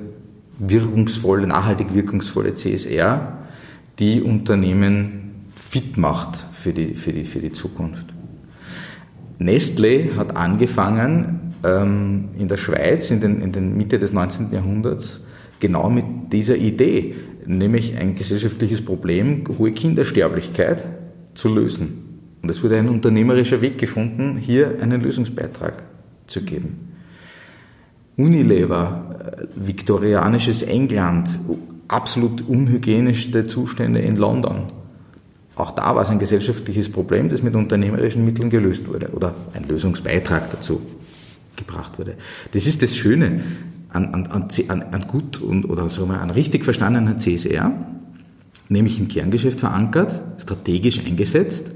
wirkungsvolle, 0.60 1.48
nachhaltig 1.48 1.94
wirkungsvolle 1.94 2.54
CSR, 2.54 3.38
die 4.00 4.22
Unternehmen 4.22 5.52
fit 5.56 5.98
macht 5.98 6.46
für 6.54 6.74
die, 6.74 6.96
für 6.96 7.12
die, 7.12 7.24
für 7.24 7.40
die 7.40 7.52
Zukunft. 7.52 8.06
Nestle 9.40 10.16
hat 10.16 10.36
angefangen, 10.36 11.54
ähm, 11.64 12.30
in 12.38 12.48
der 12.48 12.58
Schweiz 12.58 13.12
in 13.12 13.22
den, 13.22 13.42
in 13.42 13.52
den 13.52 13.76
Mitte 13.76 14.00
des 14.00 14.14
19. 14.14 14.52
Jahrhunderts 14.52 15.22
genau 15.60 15.90
mit 15.90 16.06
dieser 16.32 16.56
Idee, 16.56 17.16
nämlich 17.46 17.98
ein 17.98 18.16
gesellschaftliches 18.16 18.84
Problem, 18.84 19.44
hohe 19.58 19.72
Kindersterblichkeit, 19.72 20.88
zu 21.34 21.54
lösen. 21.54 22.06
Und 22.42 22.50
es 22.50 22.64
wurde 22.64 22.78
ein 22.78 22.90
unternehmerischer 22.90 23.62
Weg 23.62 23.78
gefunden, 23.78 24.38
hier 24.38 24.78
einen 24.82 25.02
Lösungsbeitrag 25.02 25.84
zu 26.28 26.42
geben. 26.44 26.89
Unilever, 28.20 29.38
äh, 29.40 29.46
viktorianisches 29.56 30.62
England, 30.62 31.40
absolut 31.88 32.48
unhygienischste 32.48 33.48
Zustände 33.48 34.00
in 34.02 34.18
London. 34.18 34.64
Auch 35.56 35.72
da 35.72 35.96
war 35.96 36.04
es 36.04 36.10
ein 36.10 36.20
gesellschaftliches 36.20 36.90
Problem, 36.90 37.30
das 37.30 37.42
mit 37.42 37.56
unternehmerischen 37.56 38.26
Mitteln 38.26 38.50
gelöst 38.50 38.88
wurde 38.88 39.10
oder 39.10 39.36
ein 39.54 39.64
Lösungsbeitrag 39.64 40.52
dazu 40.52 40.82
gebracht 41.56 41.98
wurde. 41.98 42.16
Das 42.52 42.66
ist 42.66 42.82
das 42.82 42.96
Schöne 42.96 43.42
an, 43.90 44.14
an, 44.14 44.28
an, 44.28 44.84
an 44.92 45.08
gut 45.08 45.42
und, 45.42 45.66
oder 45.66 45.90
sagen 45.90 46.10
wir, 46.10 46.22
an 46.22 46.30
richtig 46.30 46.64
verstandenen 46.64 47.20
CSR, 47.20 47.72
nämlich 48.70 49.00
im 49.00 49.08
Kerngeschäft 49.08 49.60
verankert, 49.60 50.22
strategisch 50.42 51.06
eingesetzt. 51.06 51.72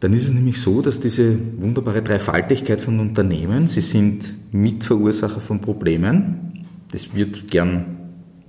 Dann 0.00 0.14
ist 0.14 0.24
es 0.24 0.30
nämlich 0.32 0.60
so, 0.60 0.80
dass 0.80 0.98
diese 0.98 1.36
wunderbare 1.58 2.02
Dreifaltigkeit 2.02 2.80
von 2.80 3.00
Unternehmen, 3.00 3.68
sie 3.68 3.82
sind 3.82 4.34
Mitverursacher 4.50 5.40
von 5.40 5.60
Problemen, 5.60 6.64
das 6.90 7.14
wird 7.14 7.48
gern 7.48 7.98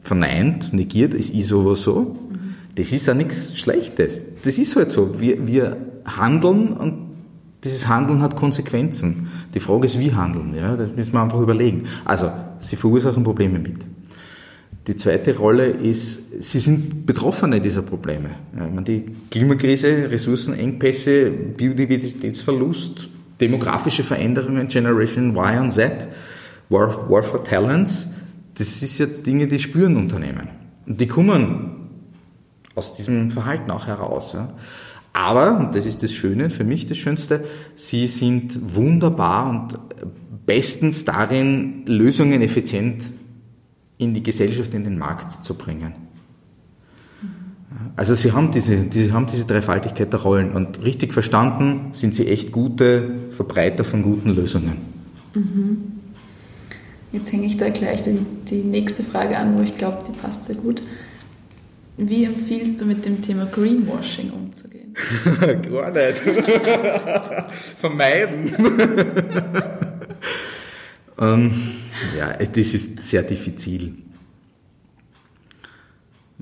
verneint, 0.01 0.74
negiert, 0.74 1.13
es 1.13 1.29
ist 1.29 1.51
aber 1.51 1.75
so. 1.75 2.17
Das 2.75 2.91
ist 2.93 3.05
ja 3.05 3.13
nichts 3.13 3.58
Schlechtes. 3.58 4.24
Das 4.43 4.58
ist 4.58 4.75
halt 4.77 4.89
so. 4.89 5.20
Wir, 5.20 5.46
wir 5.46 5.77
handeln 6.05 6.70
und 6.70 7.12
dieses 7.63 7.88
Handeln 7.88 8.22
hat 8.22 8.36
Konsequenzen. 8.36 9.27
Die 9.53 9.60
Frage 9.60 9.86
ist, 9.86 10.00
wie 10.00 10.13
handeln. 10.13 10.55
Ja? 10.55 10.75
Das 10.77 10.96
müssen 10.96 11.13
wir 11.13 11.22
einfach 11.22 11.41
überlegen. 11.41 11.84
Also, 12.05 12.31
sie 12.60 12.77
verursachen 12.77 13.24
Probleme 13.24 13.60
mit. 13.60 13.77
Die 14.88 14.96
zweite 14.96 15.38
Rolle 15.38 15.68
ist, 15.68 16.42
sie 16.42 16.60
sind 16.60 17.06
Betroffene 17.06 17.62
dieser 17.62 17.84
Probleme. 17.84 18.32
Die 18.88 19.06
Klimakrise, 19.30 20.10
Ressourcenengpässe, 20.10 21.30
Biodiversitätsverlust, 21.30 23.08
demografische 23.40 24.04
Veränderungen, 24.04 24.68
Generation 24.68 25.36
Y 25.36 25.62
und 25.62 25.70
Z, 25.70 26.08
War, 26.70 27.10
War 27.10 27.22
for 27.22 27.44
Talents, 27.44 28.08
das 28.58 28.82
ist 28.82 29.00
ja 29.00 29.06
Dinge, 29.06 29.48
die 29.48 29.60
spüren 29.60 29.98
Unternehmen. 29.98 30.50
Und 30.88 31.00
die 31.00 31.08
kommen 31.08 31.90
aus 32.74 32.96
diesem 32.96 33.30
Verhalten 33.30 33.70
auch 33.70 33.86
heraus. 33.86 34.36
Aber, 35.14 35.58
und 35.58 35.76
das 35.76 35.86
ist 35.86 36.02
das 36.02 36.12
Schöne, 36.12 36.50
für 36.50 36.64
mich 36.64 36.86
das 36.86 36.98
Schönste, 36.98 37.44
sie 37.76 38.08
sind 38.08 38.76
wunderbar 38.76 39.50
und 39.50 39.80
bestens 40.46 41.06
darin, 41.06 41.86
Lösungen 41.86 42.42
effizient 42.42 43.04
in 44.01 44.13
die 44.15 44.24
Gesellschaft, 44.24 44.74
in 44.74 44.84
den 44.84 44.98
Markt 44.98 45.29
zu 45.46 45.53
bringen. 45.53 45.93
Also 47.96 48.15
sie 48.15 48.31
haben 48.31 48.51
diese, 48.51 48.86
sie 48.89 49.12
haben 49.12 49.27
diese 49.27 49.46
Dreifaltigkeit 49.46 50.12
der 50.12 50.22
Rollen 50.22 50.51
und 50.51 50.84
richtig 50.84 51.13
verstanden 51.13 51.91
sind 51.93 52.15
sie 52.15 52.27
echt 52.27 52.51
gute 52.51 53.12
Verbreiter 53.29 53.84
von 53.84 54.01
guten 54.01 54.31
Lösungen. 54.31 54.77
Mhm. 55.36 55.77
Jetzt 57.12 57.31
hänge 57.31 57.46
ich 57.46 57.58
da 57.58 57.70
gleich 57.70 58.01
die, 58.01 58.20
die 58.50 58.63
nächste 58.63 59.03
Frage 59.03 59.38
an, 59.38 59.58
wo 59.58 59.62
ich 59.62 59.77
glaube, 59.77 60.00
die 60.08 60.13
passt 60.13 60.46
sehr 60.46 60.55
gut. 60.55 60.81
Wie 61.98 62.24
empfiehlst 62.24 62.81
du 62.81 62.86
mit 62.86 63.05
dem 63.05 63.22
Thema 63.22 63.46
Greenwashing 63.46 64.31
umzugehen? 64.31 64.96
Gar 65.72 65.91
nicht. 65.91 66.17
Vermeiden. 67.77 68.55
ähm, 71.20 71.51
ja, 72.17 72.34
das 72.34 72.74
ist 72.74 73.01
sehr 73.01 73.24
diffizil. 73.24 73.93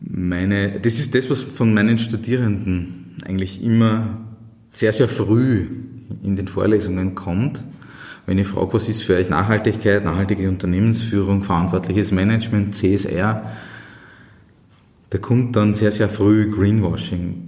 Meine, 0.02 0.80
das 0.80 1.00
ist 1.00 1.14
das, 1.14 1.30
was 1.30 1.42
von 1.42 1.74
meinen 1.74 1.98
Studierenden 1.98 3.18
eigentlich 3.26 3.62
immer 3.62 4.22
sehr, 4.72 4.94
sehr 4.94 5.08
früh 5.08 5.68
in 6.24 6.36
den 6.36 6.48
Vorlesungen 6.48 7.16
kommt. 7.16 7.64
Wenn 8.26 8.38
ich 8.38 8.48
frage, 8.48 8.74
was 8.74 8.88
ist 8.88 9.04
für 9.04 9.16
euch 9.16 9.30
Nachhaltigkeit, 9.30 10.04
nachhaltige 10.06 10.48
Unternehmensführung, 10.48 11.42
verantwortliches 11.42 12.12
Management, 12.12 12.76
CSR, 12.76 13.52
da 15.10 15.18
kommt 15.18 15.56
dann 15.56 15.74
sehr, 15.74 15.92
sehr 15.92 16.10
früh 16.10 16.50
Greenwashing. 16.52 17.46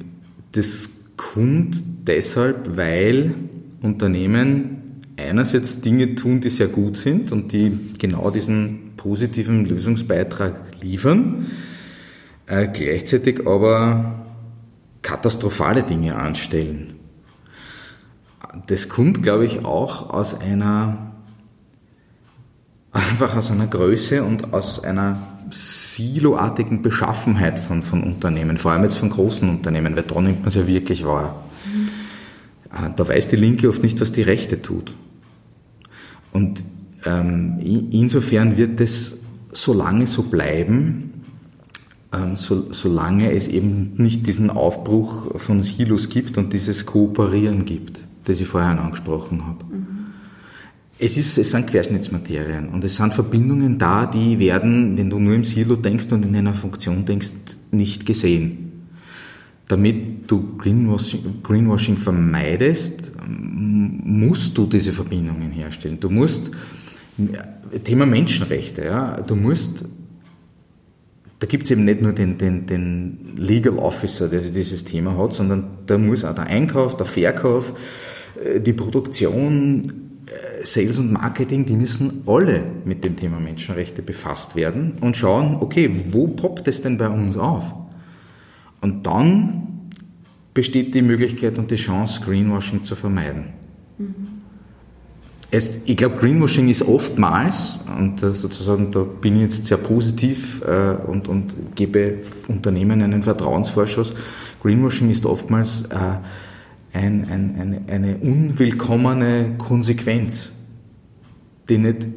Das 0.53 0.89
kommt 1.15 1.83
deshalb, 2.07 2.75
weil 2.75 3.35
Unternehmen 3.81 4.80
einerseits 5.21 5.81
Dinge 5.81 6.15
tun, 6.15 6.41
die 6.41 6.49
sehr 6.49 6.67
gut 6.67 6.97
sind 6.97 7.31
und 7.31 7.51
die 7.53 7.77
genau 7.97 8.29
diesen 8.31 8.91
positiven 8.97 9.65
Lösungsbeitrag 9.65 10.53
liefern, 10.81 11.47
äh, 12.47 12.67
gleichzeitig 12.67 13.47
aber 13.47 14.25
katastrophale 15.01 15.83
Dinge 15.83 16.15
anstellen. 16.15 16.95
Das 18.67 18.89
kommt, 18.89 19.23
glaube 19.23 19.45
ich, 19.45 19.63
auch 19.65 20.09
aus 20.09 20.39
einer, 20.39 21.13
einfach 22.91 23.35
aus 23.35 23.49
einer 23.51 23.67
Größe 23.67 24.23
und 24.23 24.53
aus 24.53 24.83
einer 24.83 25.17
siloartigen 25.49 26.81
Beschaffenheit 26.81 27.59
von, 27.59 27.81
von 27.81 28.03
Unternehmen, 28.03 28.57
vor 28.57 28.71
allem 28.71 28.83
jetzt 28.83 28.97
von 28.97 29.09
großen 29.09 29.49
Unternehmen, 29.49 29.95
weil 29.95 30.03
da 30.03 30.21
nimmt 30.21 30.39
man 30.39 30.47
es 30.47 30.55
ja 30.55 30.67
wirklich 30.67 31.05
wahr. 31.05 31.43
Mhm. 31.65 32.95
Da 32.95 33.07
weiß 33.07 33.27
die 33.27 33.35
Linke 33.35 33.67
oft 33.67 33.83
nicht, 33.83 33.99
was 33.99 34.11
die 34.11 34.21
Rechte 34.21 34.61
tut. 34.61 34.95
Und 36.33 36.63
ähm, 37.05 37.59
insofern 37.91 38.57
wird 38.57 38.79
es 38.79 39.19
so 39.51 39.73
lange 39.73 40.07
so 40.07 40.23
bleiben, 40.23 41.11
ähm, 42.13 42.35
so, 42.35 42.71
solange 42.71 43.31
es 43.31 43.47
eben 43.47 43.93
nicht 43.97 44.27
diesen 44.27 44.49
Aufbruch 44.49 45.39
von 45.39 45.61
Silos 45.61 46.09
gibt 46.09 46.37
und 46.37 46.53
dieses 46.53 46.85
Kooperieren 46.85 47.65
gibt, 47.65 48.03
das 48.25 48.39
ich 48.39 48.47
vorher 48.47 48.79
angesprochen 48.79 49.45
habe. 49.45 49.65
Mhm. 49.65 49.87
Es, 50.99 51.17
ist, 51.17 51.37
es 51.37 51.51
sind 51.51 51.67
Querschnittsmaterien 51.67 52.69
und 52.69 52.83
es 52.83 52.95
sind 52.95 53.13
Verbindungen 53.13 53.79
da, 53.79 54.05
die 54.05 54.37
werden, 54.39 54.97
wenn 54.97 55.09
du 55.09 55.19
nur 55.19 55.33
im 55.33 55.43
Silo 55.43 55.75
denkst 55.75 56.11
und 56.11 56.25
in 56.25 56.35
einer 56.35 56.53
Funktion 56.53 57.05
denkst, 57.05 57.31
nicht 57.71 58.05
gesehen. 58.05 58.70
Damit 59.67 60.29
du 60.29 60.57
Greenwashing, 60.57 61.41
Greenwashing 61.43 61.97
vermeidest, 61.97 63.11
musst 63.27 64.57
du 64.57 64.65
diese 64.65 64.91
Verbindungen 64.91 65.51
herstellen. 65.51 65.99
Du 65.99 66.09
musst, 66.09 66.51
Thema 67.83 68.05
Menschenrechte, 68.05 68.83
ja, 68.83 69.21
du 69.21 69.35
musst, 69.35 69.85
da 71.39 71.47
gibt 71.47 71.63
es 71.63 71.71
eben 71.71 71.85
nicht 71.85 72.01
nur 72.01 72.11
den, 72.11 72.37
den, 72.37 72.65
den 72.65 73.33
Legal 73.37 73.77
Officer, 73.77 74.27
der 74.27 74.41
dieses 74.41 74.83
Thema 74.83 75.17
hat, 75.17 75.33
sondern 75.33 75.65
da 75.85 75.97
muss 75.97 76.25
auch 76.25 76.35
der 76.35 76.47
Einkauf, 76.47 76.97
der 76.97 77.05
Verkauf, 77.05 77.73
äh, 78.43 78.59
die 78.59 78.73
Produktion, 78.73 80.11
Sales 80.63 80.97
und 80.97 81.11
Marketing, 81.11 81.65
die 81.65 81.75
müssen 81.75 82.23
alle 82.25 82.63
mit 82.85 83.03
dem 83.03 83.15
Thema 83.15 83.39
Menschenrechte 83.39 84.01
befasst 84.01 84.55
werden 84.55 84.93
und 85.01 85.17
schauen, 85.17 85.57
okay, 85.59 85.89
wo 86.09 86.27
poppt 86.27 86.67
es 86.67 86.81
denn 86.81 86.97
bei 86.97 87.09
uns 87.09 87.37
auf? 87.37 87.73
Und 88.81 89.05
dann 89.05 89.67
besteht 90.53 90.93
die 90.95 91.01
Möglichkeit 91.01 91.57
und 91.57 91.71
die 91.71 91.75
Chance, 91.75 92.21
Greenwashing 92.21 92.83
zu 92.83 92.95
vermeiden. 92.95 93.45
Mhm. 93.97 94.15
Es, 95.53 95.81
ich 95.85 95.97
glaube, 95.97 96.15
Greenwashing 96.15 96.69
ist 96.69 96.81
oftmals, 96.87 97.79
und 97.97 98.21
sozusagen 98.21 98.89
da 98.91 99.03
bin 99.03 99.35
ich 99.35 99.41
jetzt 99.41 99.65
sehr 99.65 99.77
positiv 99.77 100.61
äh, 100.61 100.93
und, 101.05 101.27
und 101.27 101.75
gebe 101.75 102.19
Unternehmen 102.47 103.01
einen 103.01 103.21
Vertrauensvorschuss, 103.21 104.13
Greenwashing 104.61 105.09
ist 105.09 105.25
oftmals 105.25 105.83
äh, 105.89 105.97
ein, 106.93 107.27
ein, 107.29 107.55
eine, 107.59 107.81
eine 107.87 108.17
unwillkommene 108.17 109.55
Konsequenz, 109.57 110.53
die 111.67 111.77
nicht, 111.77 112.07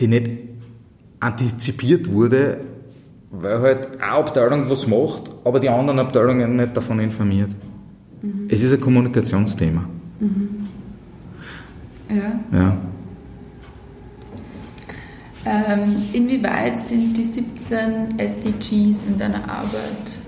die 0.00 0.08
nicht 0.08 0.30
antizipiert 1.20 2.10
wurde, 2.10 2.60
weil 3.30 3.60
halt 3.60 4.00
eine 4.00 4.12
Abteilung 4.12 4.70
was 4.70 4.86
macht, 4.86 5.30
aber 5.44 5.60
die 5.60 5.68
anderen 5.68 5.98
Abteilungen 5.98 6.56
nicht 6.56 6.76
davon 6.76 7.00
informiert. 7.00 7.50
Mhm. 8.22 8.48
Es 8.48 8.62
ist 8.62 8.72
ein 8.72 8.80
Kommunikationsthema. 8.80 9.84
Mhm. 10.20 10.68
Ja. 12.08 12.58
ja. 12.58 12.76
Ähm, 15.44 15.96
inwieweit 16.12 16.84
sind 16.84 17.16
die 17.16 17.24
17 17.24 18.18
SDGs 18.18 19.04
in 19.04 19.18
deiner 19.18 19.48
Arbeit 19.48 20.22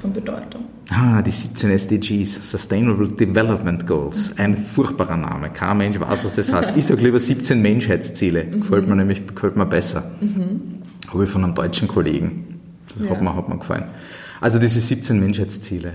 von 0.00 0.12
Bedeutung? 0.12 0.64
Ah, 0.90 1.22
die 1.22 1.30
17 1.30 1.70
SDGs, 1.70 2.50
Sustainable 2.50 3.08
Development 3.08 3.86
Goals. 3.86 4.34
Ein 4.38 4.56
furchtbarer 4.56 5.16
Name. 5.16 5.50
Kein 5.50 5.78
Mensch 5.78 5.98
weiß, 5.98 6.24
was 6.24 6.34
das 6.34 6.52
heißt. 6.52 6.72
Ich 6.76 6.86
sage 6.86 7.02
lieber 7.02 7.20
17 7.20 7.60
Menschheitsziele. 7.60 8.44
Mhm. 8.44 8.60
Gefällt 8.60 8.88
mir 8.88 8.96
nämlich 8.96 9.26
gefällt 9.26 9.56
mir 9.56 9.66
besser. 9.66 10.10
Mhm. 10.20 10.81
Habe 11.12 11.24
ich 11.24 11.30
von 11.30 11.44
einem 11.44 11.54
deutschen 11.54 11.88
Kollegen. 11.88 12.60
Das 12.94 13.04
ja. 13.04 13.10
hat, 13.10 13.22
mir, 13.22 13.34
hat 13.34 13.48
mir 13.48 13.58
gefallen. 13.58 13.84
Also 14.40 14.58
diese 14.58 14.80
17 14.80 15.20
Menschheitsziele. 15.20 15.94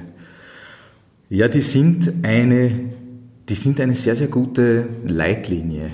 Ja, 1.30 1.48
die 1.48 1.62
sind 1.62 2.14
eine, 2.24 2.72
die 3.50 3.56
sind 3.56 3.80
eine 3.82 3.96
sehr, 3.96 4.16
sehr 4.16 4.28
gute 4.28 4.88
Leitlinie. 5.06 5.92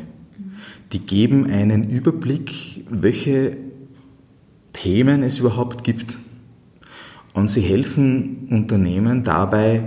Die 0.92 1.00
geben 1.00 1.50
einen 1.50 1.90
Überblick, 1.90 2.86
welche 2.90 3.58
Themen 4.74 5.24
es 5.24 5.40
überhaupt 5.40 5.84
gibt. 5.84 6.20
Und 7.34 7.50
sie 7.50 7.62
helfen 7.62 8.48
Unternehmen 8.52 9.24
dabei, 9.24 9.84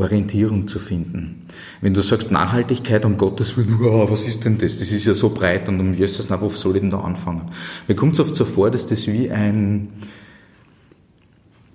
Orientierung 0.00 0.66
zu 0.66 0.78
finden. 0.78 1.42
Wenn 1.80 1.94
du 1.94 2.00
sagst 2.00 2.30
Nachhaltigkeit, 2.30 3.04
um 3.04 3.16
Gottes 3.16 3.56
Willen, 3.56 3.76
wow, 3.78 4.10
was 4.10 4.26
ist 4.26 4.44
denn 4.44 4.58
das? 4.58 4.78
Das 4.78 4.90
ist 4.90 5.04
ja 5.04 5.14
so 5.14 5.30
breit 5.30 5.68
und 5.68 5.80
um 5.80 5.94
Jesus 5.94 6.28
na, 6.28 6.40
wo 6.40 6.48
soll 6.48 6.76
ich 6.76 6.82
denn 6.82 6.90
da 6.90 7.00
anfangen? 7.00 7.50
Mir 7.86 7.94
kommt 7.94 8.14
es 8.14 8.20
oft 8.20 8.34
so 8.34 8.44
vor, 8.44 8.70
dass 8.70 8.86
das 8.86 9.06
wie 9.06 9.30
ein, 9.30 9.88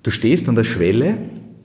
du 0.03 0.11
stehst 0.11 0.49
an 0.49 0.55
der 0.55 0.63
Schwelle 0.63 1.17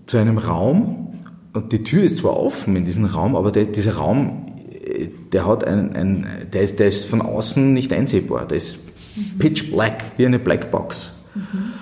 zu 0.07 0.19
einem 0.19 0.39
Raum 0.39 1.15
und 1.53 1.73
die 1.73 1.83
Tür 1.83 2.05
ist 2.05 2.19
zwar 2.19 2.39
offen 2.39 2.77
in 2.77 2.85
diesem 2.85 3.05
Raum, 3.05 3.35
aber 3.35 3.51
der, 3.51 3.65
dieser 3.65 3.95
Raum, 3.95 4.47
der 5.33 5.47
hat 5.47 5.65
ein, 5.65 5.97
ein 5.97 6.27
der, 6.53 6.63
ist, 6.63 6.79
der 6.79 6.89
ist 6.89 7.07
von 7.07 7.21
außen 7.21 7.73
nicht 7.73 7.93
einsehbar. 7.93 8.47
Der 8.47 8.57
ist 8.57 8.79
mhm. 9.17 9.39
pitch 9.39 9.71
black, 9.71 10.13
wie 10.17 10.27
eine 10.27 10.39
Blackbox. 10.39 11.13
Mhm. 11.35 11.73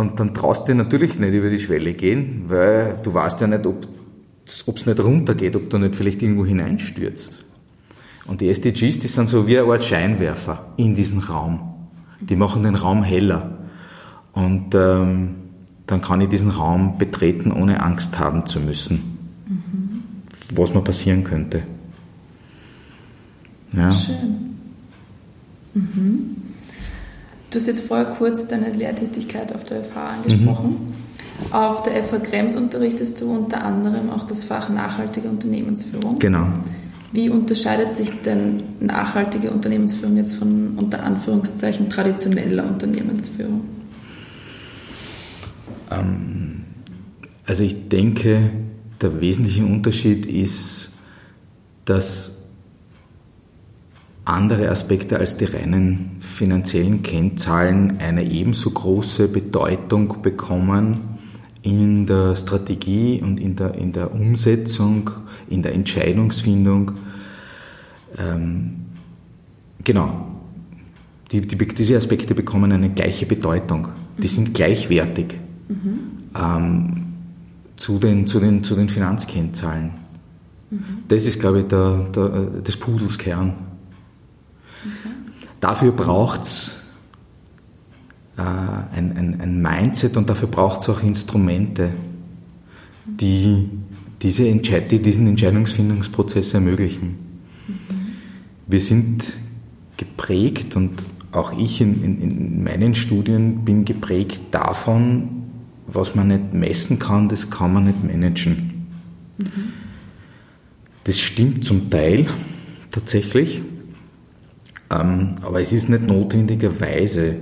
Und 0.00 0.18
dann 0.18 0.32
traust 0.32 0.66
du 0.66 0.74
natürlich 0.74 1.18
nicht 1.18 1.34
über 1.34 1.50
die 1.50 1.58
Schwelle 1.58 1.92
gehen, 1.92 2.44
weil 2.46 2.98
du 3.02 3.12
weißt 3.12 3.38
ja 3.42 3.46
nicht, 3.46 3.66
ob 3.66 3.86
es 4.46 4.86
nicht 4.86 4.98
runtergeht, 4.98 5.54
ob 5.56 5.68
du 5.68 5.76
nicht 5.76 5.94
vielleicht 5.94 6.22
irgendwo 6.22 6.46
hineinstürzt. 6.46 7.44
Und 8.26 8.40
die 8.40 8.48
SDGs, 8.48 8.98
die 8.98 9.08
sind 9.08 9.28
so 9.28 9.46
wie 9.46 9.58
eine 9.58 9.70
Art 9.70 9.84
Scheinwerfer 9.84 10.72
in 10.78 10.94
diesen 10.94 11.20
Raum. 11.20 11.74
Die 12.18 12.34
machen 12.34 12.62
den 12.62 12.76
Raum 12.76 13.02
heller. 13.02 13.58
Und 14.32 14.74
ähm, 14.74 15.34
dann 15.86 16.00
kann 16.00 16.22
ich 16.22 16.30
diesen 16.30 16.50
Raum 16.50 16.96
betreten, 16.96 17.52
ohne 17.52 17.82
Angst 17.82 18.18
haben 18.18 18.46
zu 18.46 18.58
müssen, 18.58 19.18
mhm. 19.46 20.02
was 20.54 20.72
mir 20.72 20.80
passieren 20.80 21.24
könnte. 21.24 21.62
Ja. 23.72 23.92
Schön. 23.92 24.56
Mhm. 25.74 26.49
Du 27.50 27.58
hast 27.58 27.66
jetzt 27.66 27.82
vorher 27.82 28.06
kurz 28.06 28.46
deine 28.46 28.72
Lehrtätigkeit 28.72 29.52
auf 29.54 29.64
der 29.64 29.82
FH 29.82 30.08
angesprochen. 30.08 30.70
Mhm. 30.70 31.52
Auf 31.52 31.82
der 31.82 32.04
FH 32.04 32.20
Krems 32.20 32.56
unterrichtest 32.56 33.20
du 33.20 33.32
unter 33.32 33.64
anderem 33.64 34.10
auch 34.10 34.24
das 34.24 34.44
Fach 34.44 34.68
nachhaltige 34.68 35.28
Unternehmensführung. 35.28 36.18
Genau. 36.18 36.46
Wie 37.12 37.28
unterscheidet 37.28 37.92
sich 37.92 38.12
denn 38.22 38.62
nachhaltige 38.78 39.50
Unternehmensführung 39.50 40.16
jetzt 40.16 40.36
von 40.36 40.78
unter 40.78 41.02
Anführungszeichen 41.02 41.90
traditioneller 41.90 42.64
Unternehmensführung? 42.64 43.62
Ähm, 45.90 46.64
also 47.46 47.64
ich 47.64 47.88
denke, 47.88 48.50
der 49.00 49.20
wesentliche 49.20 49.64
Unterschied 49.64 50.26
ist, 50.26 50.90
dass 51.84 52.36
andere 54.30 54.68
Aspekte 54.70 55.18
als 55.18 55.36
die 55.36 55.44
reinen 55.44 56.16
finanziellen 56.20 57.02
Kennzahlen 57.02 57.98
eine 57.98 58.30
ebenso 58.30 58.70
große 58.70 59.28
Bedeutung 59.28 60.22
bekommen 60.22 61.00
in 61.62 62.06
der 62.06 62.36
Strategie 62.36 63.20
und 63.22 63.38
in 63.38 63.56
der, 63.56 63.74
in 63.74 63.92
der 63.92 64.12
Umsetzung, 64.12 65.10
in 65.48 65.62
der 65.62 65.74
Entscheidungsfindung. 65.74 66.92
Ähm, 68.18 68.76
genau, 69.84 70.26
die, 71.32 71.42
die, 71.42 71.56
diese 71.56 71.96
Aspekte 71.96 72.34
bekommen 72.34 72.72
eine 72.72 72.90
gleiche 72.90 73.26
Bedeutung. 73.26 73.88
Die 74.18 74.28
sind 74.28 74.54
gleichwertig 74.54 75.38
mhm. 75.68 75.98
ähm, 76.38 77.06
zu, 77.76 77.98
den, 77.98 78.26
zu, 78.26 78.40
den, 78.40 78.64
zu 78.64 78.74
den 78.74 78.88
Finanzkennzahlen. 78.88 79.90
Mhm. 80.70 80.84
Das 81.08 81.26
ist, 81.26 81.40
glaube 81.40 81.60
ich, 81.60 81.66
der, 81.66 82.06
der, 82.14 82.28
des 82.60 82.76
Pudels 82.76 83.18
Kern. 83.18 83.69
Dafür 85.60 85.92
braucht 85.92 86.42
es 86.42 86.78
äh, 88.36 88.40
ein, 88.40 89.16
ein, 89.16 89.40
ein, 89.40 89.60
Mindset 89.60 90.16
und 90.16 90.28
dafür 90.30 90.48
braucht 90.48 90.80
es 90.80 90.88
auch 90.88 91.02
Instrumente, 91.02 91.92
die, 93.04 93.68
diese 94.22 94.48
Entscheid 94.48 94.90
die 94.90 95.00
diesen 95.00 95.26
Entscheidungsfindungsprozess 95.26 96.54
ermöglichen. 96.54 97.08
Mhm. 97.08 97.74
Wir 98.66 98.80
sind 98.80 99.36
geprägt 99.98 100.76
und 100.76 101.04
auch 101.32 101.56
ich 101.56 101.80
in, 101.80 102.02
in, 102.02 102.22
in, 102.22 102.64
meinen 102.64 102.94
Studien 102.94 103.64
bin 103.64 103.84
geprägt 103.84 104.40
davon, 104.50 105.28
was 105.86 106.14
man 106.14 106.28
nicht 106.28 106.54
messen 106.54 106.98
kann, 106.98 107.28
das 107.28 107.50
kann 107.50 107.72
man 107.74 107.84
nicht 107.84 108.02
managen. 108.02 108.86
Mhm. 109.38 109.72
Das 111.04 111.20
stimmt 111.20 111.64
zum 111.64 111.90
Teil 111.90 112.26
tatsächlich. 112.90 113.62
Ähm, 114.90 115.36
aber 115.42 115.60
es 115.60 115.72
ist 115.72 115.88
nicht 115.88 116.06
notwendigerweise 116.06 117.36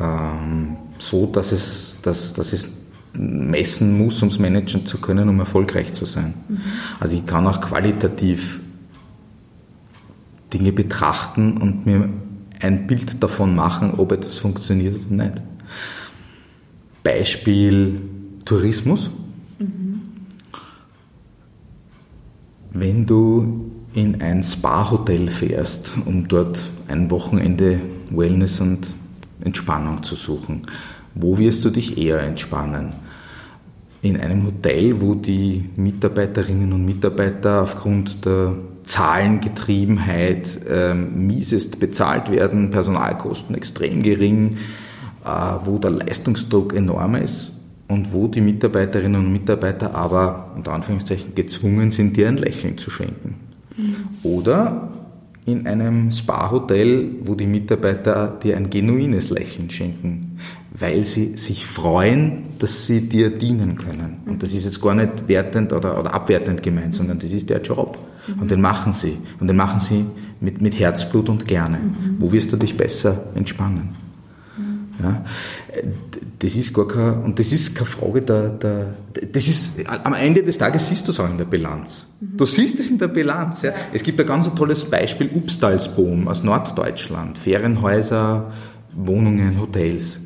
ähm, 0.00 0.76
so, 0.98 1.26
dass 1.26 1.52
es, 1.52 1.98
dass, 2.02 2.32
dass 2.32 2.52
es 2.52 2.68
messen 3.16 3.98
muss, 3.98 4.22
um 4.22 4.28
es 4.28 4.38
managen 4.38 4.86
zu 4.86 4.98
können, 4.98 5.28
um 5.28 5.38
erfolgreich 5.38 5.92
zu 5.92 6.04
sein. 6.04 6.34
Mhm. 6.48 6.60
Also 7.00 7.16
ich 7.16 7.26
kann 7.26 7.46
auch 7.46 7.60
qualitativ 7.60 8.60
Dinge 10.52 10.72
betrachten 10.72 11.58
und 11.58 11.84
mir 11.84 12.08
ein 12.60 12.86
Bild 12.86 13.22
davon 13.22 13.54
machen, 13.54 13.94
ob 13.96 14.12
etwas 14.12 14.38
funktioniert 14.38 14.96
oder 15.06 15.24
nicht. 15.24 15.42
Beispiel 17.02 18.00
Tourismus. 18.44 19.10
Mhm. 19.58 20.00
Wenn 22.72 23.06
du 23.06 23.67
in 23.94 24.20
ein 24.20 24.42
Spa-Hotel 24.42 25.30
fährst, 25.30 25.96
um 26.04 26.28
dort 26.28 26.70
ein 26.88 27.10
Wochenende 27.10 27.80
Wellness 28.10 28.60
und 28.60 28.94
Entspannung 29.40 30.02
zu 30.02 30.14
suchen. 30.14 30.62
Wo 31.14 31.38
wirst 31.38 31.64
du 31.64 31.70
dich 31.70 31.98
eher 31.98 32.20
entspannen? 32.20 32.94
In 34.00 34.16
einem 34.16 34.46
Hotel, 34.46 35.00
wo 35.00 35.14
die 35.14 35.68
Mitarbeiterinnen 35.76 36.72
und 36.72 36.84
Mitarbeiter 36.84 37.62
aufgrund 37.62 38.24
der 38.24 38.54
Zahlengetriebenheit 38.84 40.60
äh, 40.68 40.94
miesest 40.94 41.80
bezahlt 41.80 42.30
werden, 42.30 42.70
Personalkosten 42.70 43.56
extrem 43.56 44.02
gering, 44.02 44.58
äh, 45.24 45.28
wo 45.64 45.78
der 45.78 45.90
Leistungsdruck 45.90 46.74
enorm 46.74 47.16
ist 47.16 47.52
und 47.88 48.12
wo 48.12 48.28
die 48.28 48.40
Mitarbeiterinnen 48.40 49.26
und 49.26 49.32
Mitarbeiter 49.32 49.94
aber 49.94 50.52
unter 50.54 50.72
Anführungszeichen 50.72 51.34
gezwungen 51.34 51.90
sind, 51.90 52.16
dir 52.16 52.28
ein 52.28 52.36
Lächeln 52.36 52.78
zu 52.78 52.90
schenken. 52.90 53.47
Oder 54.22 54.90
in 55.46 55.66
einem 55.66 56.10
Spa-Hotel, 56.10 57.16
wo 57.22 57.34
die 57.34 57.46
Mitarbeiter 57.46 58.38
dir 58.42 58.56
ein 58.56 58.68
genuines 58.68 59.30
Lächeln 59.30 59.70
schenken, 59.70 60.38
weil 60.78 61.04
sie 61.04 61.36
sich 61.36 61.66
freuen, 61.66 62.44
dass 62.58 62.86
sie 62.86 63.02
dir 63.02 63.30
dienen 63.30 63.76
können. 63.76 64.18
Und 64.26 64.42
das 64.42 64.52
ist 64.52 64.64
jetzt 64.64 64.82
gar 64.82 64.94
nicht 64.94 65.26
wertend 65.26 65.72
oder, 65.72 65.98
oder 65.98 66.12
abwertend 66.14 66.62
gemeint, 66.62 66.94
sondern 66.94 67.18
das 67.18 67.32
ist 67.32 67.48
der 67.48 67.62
Job. 67.62 67.98
Und 68.38 68.50
den 68.50 68.60
machen 68.60 68.92
sie. 68.92 69.16
Und 69.40 69.46
den 69.46 69.56
machen 69.56 69.80
sie 69.80 70.04
mit, 70.40 70.60
mit 70.60 70.78
Herzblut 70.78 71.30
und 71.30 71.46
gerne. 71.46 71.78
Wo 72.18 72.30
wirst 72.30 72.52
du 72.52 72.56
dich 72.58 72.76
besser 72.76 73.24
entspannen? 73.34 73.90
Ja? 75.02 75.24
Das 76.40 76.54
ist 76.54 76.72
gar 76.72 76.86
keine, 76.86 77.14
und 77.14 77.38
das 77.38 77.50
ist 77.50 77.74
keine 77.74 77.86
Frage 77.86 78.22
der, 78.22 78.48
der, 78.50 78.94
das 79.32 79.48
ist, 79.48 79.72
am 79.86 80.14
Ende 80.14 80.44
des 80.44 80.56
Tages 80.56 80.86
siehst 80.86 81.06
du 81.08 81.10
es 81.10 81.18
auch 81.18 81.28
in 81.28 81.36
der 81.36 81.46
Bilanz. 81.46 82.06
Du 82.20 82.46
siehst 82.46 82.78
es 82.78 82.90
in 82.90 82.98
der 82.98 83.08
Bilanz, 83.08 83.62
ja. 83.62 83.72
Es 83.92 84.02
gibt 84.04 84.20
ein 84.20 84.26
ganz 84.26 84.48
tolles 84.54 84.84
Beispiel, 84.84 85.30
Upstalsboom 85.34 86.28
aus 86.28 86.44
Norddeutschland, 86.44 87.38
Ferienhäuser, 87.38 88.52
Wohnungen, 88.94 89.60
Hotels. 89.60 90.20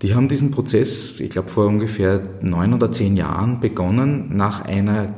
Die 0.00 0.14
haben 0.14 0.28
diesen 0.28 0.50
Prozess, 0.50 1.20
ich 1.20 1.30
glaube 1.30 1.48
vor 1.48 1.66
ungefähr 1.66 2.22
neun 2.40 2.74
oder 2.74 2.90
zehn 2.90 3.16
Jahren 3.16 3.60
begonnen, 3.60 4.36
nach 4.36 4.62
einer 4.62 5.14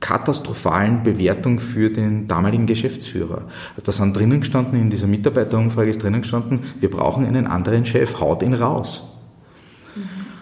katastrophalen 0.00 1.02
Bewertung 1.02 1.58
für 1.58 1.90
den 1.90 2.28
damaligen 2.28 2.66
Geschäftsführer. 2.66 3.48
Da 3.82 3.92
sind 3.92 4.16
drinnen 4.16 4.40
gestanden, 4.40 4.78
in 4.78 4.90
dieser 4.90 5.06
Mitarbeiterumfrage 5.06 5.90
ist 5.90 6.02
drinnen 6.02 6.22
gestanden, 6.22 6.60
wir 6.80 6.90
brauchen 6.90 7.24
einen 7.26 7.46
anderen 7.46 7.86
Chef, 7.86 8.20
haut 8.20 8.42
ihn 8.42 8.54
raus. 8.54 9.08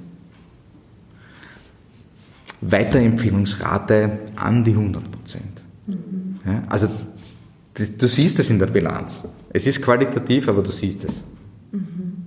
Weiterempfehlungsrate 2.63 4.19
an 4.37 4.65
die 4.65 4.73
100 4.73 5.11
Prozent. 5.11 5.63
Mhm. 5.87 6.37
Ja, 6.47 6.63
also 6.69 6.89
du 7.77 8.07
siehst 8.07 8.39
es 8.39 8.51
in 8.51 8.59
der 8.59 8.67
Bilanz. 8.67 9.27
Es 9.51 9.67
ist 9.67 9.83
qualitativ, 9.83 10.49
aber 10.49 10.63
du 10.63 10.71
siehst 10.71 11.05
es. 11.05 11.23
Mhm. 11.73 12.27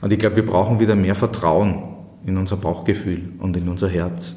Und 0.00 0.12
ich 0.12 0.18
glaube, 0.18 0.36
wir 0.36 0.44
brauchen 0.44 0.80
wieder 0.80 0.96
mehr 0.96 1.14
Vertrauen 1.14 1.93
in 2.26 2.36
unser 2.36 2.56
Bauchgefühl 2.56 3.30
und 3.38 3.56
in 3.56 3.68
unser 3.68 3.88
Herz. 3.88 4.34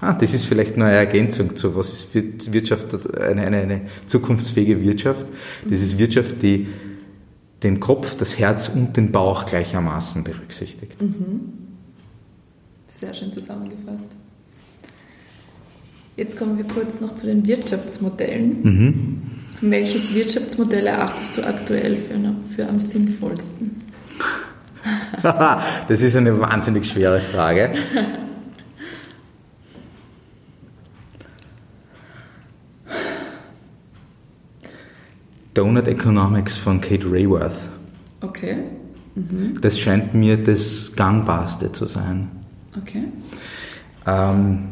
Ah, 0.00 0.14
das 0.14 0.34
ist 0.34 0.46
vielleicht 0.46 0.74
eine 0.74 0.90
Ergänzung 0.90 1.54
zu 1.54 1.76
was 1.76 1.92
ist 1.92 2.52
Wirtschaft, 2.52 3.16
eine, 3.16 3.42
eine, 3.42 3.58
eine 3.58 3.80
zukunftsfähige 4.06 4.82
Wirtschaft. 4.82 5.26
Das 5.68 5.80
ist 5.80 5.98
Wirtschaft, 5.98 6.42
die 6.42 6.66
den 7.62 7.78
Kopf, 7.78 8.16
das 8.16 8.36
Herz 8.36 8.68
und 8.68 8.96
den 8.96 9.12
Bauch 9.12 9.46
gleichermaßen 9.46 10.24
berücksichtigt. 10.24 11.00
Mhm. 11.00 11.52
Sehr 12.88 13.14
schön 13.14 13.30
zusammengefasst. 13.30 14.16
Jetzt 16.16 16.36
kommen 16.36 16.58
wir 16.58 16.64
kurz 16.64 17.00
noch 17.00 17.14
zu 17.14 17.26
den 17.26 17.46
Wirtschaftsmodellen. 17.46 18.62
Mhm. 18.62 19.22
Welches 19.60 20.12
Wirtschaftsmodell 20.12 20.88
erachtest 20.88 21.36
du 21.36 21.46
aktuell 21.46 21.96
für, 21.96 22.18
für 22.54 22.68
am 22.68 22.80
sinnvollsten? 22.80 23.82
das 25.88 26.00
ist 26.00 26.16
eine 26.16 26.38
wahnsinnig 26.40 26.88
schwere 26.88 27.20
Frage. 27.20 27.74
Donut 35.54 35.86
Economics 35.86 36.56
von 36.56 36.80
Kate 36.80 37.06
Rayworth. 37.10 37.68
Okay. 38.22 38.56
Mhm. 39.14 39.60
Das 39.60 39.78
scheint 39.78 40.14
mir 40.14 40.42
das 40.42 40.94
Gangbarste 40.96 41.70
zu 41.72 41.86
sein. 41.86 42.30
Okay. 42.80 43.04
Ähm, 44.06 44.68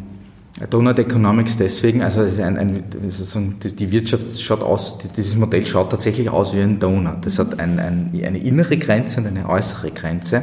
Donut 0.69 0.99
Economics 0.99 1.57
deswegen, 1.57 2.03
also 2.03 2.21
ein, 2.21 2.59
ein, 2.59 2.85
die 2.91 3.93
Wirtschaft 3.93 4.41
schaut 4.41 4.63
aus, 4.63 4.99
dieses 5.17 5.37
Modell 5.37 5.65
schaut 5.65 5.91
tatsächlich 5.91 6.29
aus 6.29 6.55
wie 6.55 6.61
ein 6.61 6.79
Donut. 6.79 7.25
Das 7.25 7.39
hat 7.39 7.59
ein, 7.59 7.79
eine 7.79 8.39
innere 8.39 8.77
Grenze 8.77 9.21
und 9.21 9.27
eine 9.27 9.49
äußere 9.49 9.91
Grenze. 9.91 10.43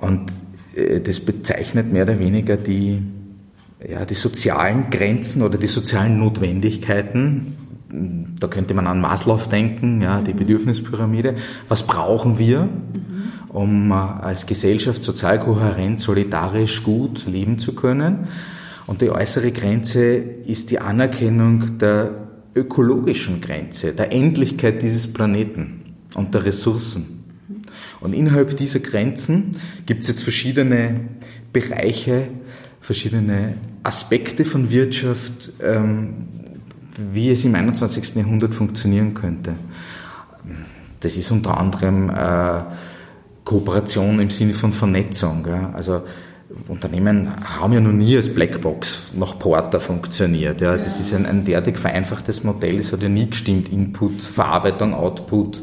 Und 0.00 0.32
äh, 0.74 1.00
das 1.00 1.20
bezeichnet 1.20 1.92
mehr 1.92 2.02
oder 2.02 2.18
weniger 2.18 2.56
die, 2.56 3.00
ja, 3.88 4.04
die 4.04 4.14
sozialen 4.14 4.90
Grenzen 4.90 5.42
oder 5.42 5.58
die 5.58 5.68
sozialen 5.68 6.18
Notwendigkeiten. 6.18 7.56
Da 8.40 8.46
könnte 8.46 8.74
man 8.74 8.86
an 8.86 9.00
Maslow 9.00 9.40
denken, 9.50 10.00
ja, 10.02 10.20
die 10.20 10.34
mhm. 10.34 10.38
Bedürfnispyramide. 10.38 11.36
Was 11.68 11.86
brauchen 11.86 12.38
wir? 12.38 12.62
Mhm 12.62 13.12
um 13.52 13.90
äh, 13.90 13.94
als 13.94 14.46
Gesellschaft 14.46 15.02
sozial 15.02 15.38
kohärent, 15.38 16.00
solidarisch 16.00 16.82
gut 16.82 17.26
leben 17.26 17.58
zu 17.58 17.74
können. 17.74 18.28
Und 18.86 19.00
die 19.00 19.10
äußere 19.10 19.52
Grenze 19.52 20.14
ist 20.14 20.70
die 20.70 20.78
Anerkennung 20.78 21.78
der 21.78 22.28
ökologischen 22.54 23.40
Grenze, 23.40 23.92
der 23.92 24.12
Endlichkeit 24.12 24.82
dieses 24.82 25.12
Planeten 25.12 25.94
und 26.14 26.34
der 26.34 26.44
Ressourcen. 26.44 27.24
Und 28.00 28.14
innerhalb 28.14 28.56
dieser 28.56 28.80
Grenzen 28.80 29.56
gibt 29.86 30.02
es 30.02 30.08
jetzt 30.08 30.22
verschiedene 30.22 31.00
Bereiche, 31.52 32.28
verschiedene 32.80 33.54
Aspekte 33.82 34.44
von 34.44 34.70
Wirtschaft, 34.70 35.52
ähm, 35.62 36.14
wie 37.12 37.30
es 37.30 37.44
im 37.44 37.54
21. 37.54 38.16
Jahrhundert 38.16 38.54
funktionieren 38.54 39.14
könnte. 39.14 39.54
Das 41.00 41.16
ist 41.16 41.30
unter 41.30 41.58
anderem 41.58 42.10
äh, 42.10 42.62
Kooperation 43.44 44.20
im 44.20 44.30
Sinne 44.30 44.54
von 44.54 44.72
Vernetzung. 44.72 45.46
Also 45.72 46.02
Unternehmen 46.68 47.30
haben 47.58 47.72
ja 47.72 47.80
noch 47.80 47.92
nie 47.92 48.16
als 48.16 48.28
Blackbox 48.28 49.14
nach 49.16 49.38
Porter 49.38 49.80
funktioniert. 49.80 50.60
Ja. 50.60 50.76
Das 50.76 51.00
ist 51.00 51.14
ein, 51.14 51.26
ein 51.26 51.44
derartig 51.44 51.78
vereinfachtes 51.78 52.44
Modell, 52.44 52.78
es 52.78 52.92
hat 52.92 53.02
ja 53.02 53.08
nie 53.08 53.28
gestimmt. 53.28 53.70
Input, 53.70 54.22
Verarbeitung, 54.22 54.94
Output, 54.94 55.62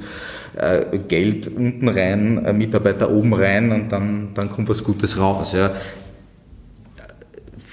äh, 0.56 1.00
Geld 1.08 1.48
unten 1.48 1.88
rein, 1.88 2.44
äh, 2.44 2.54
Mitarbeiter 2.54 3.12
oben 3.12 3.34
rein 3.34 3.72
und 3.72 3.92
dann, 3.92 4.30
dann 4.34 4.50
kommt 4.50 4.70
was 4.70 4.84
Gutes 4.84 5.18
raus. 5.18 5.54
Ja. 5.54 5.74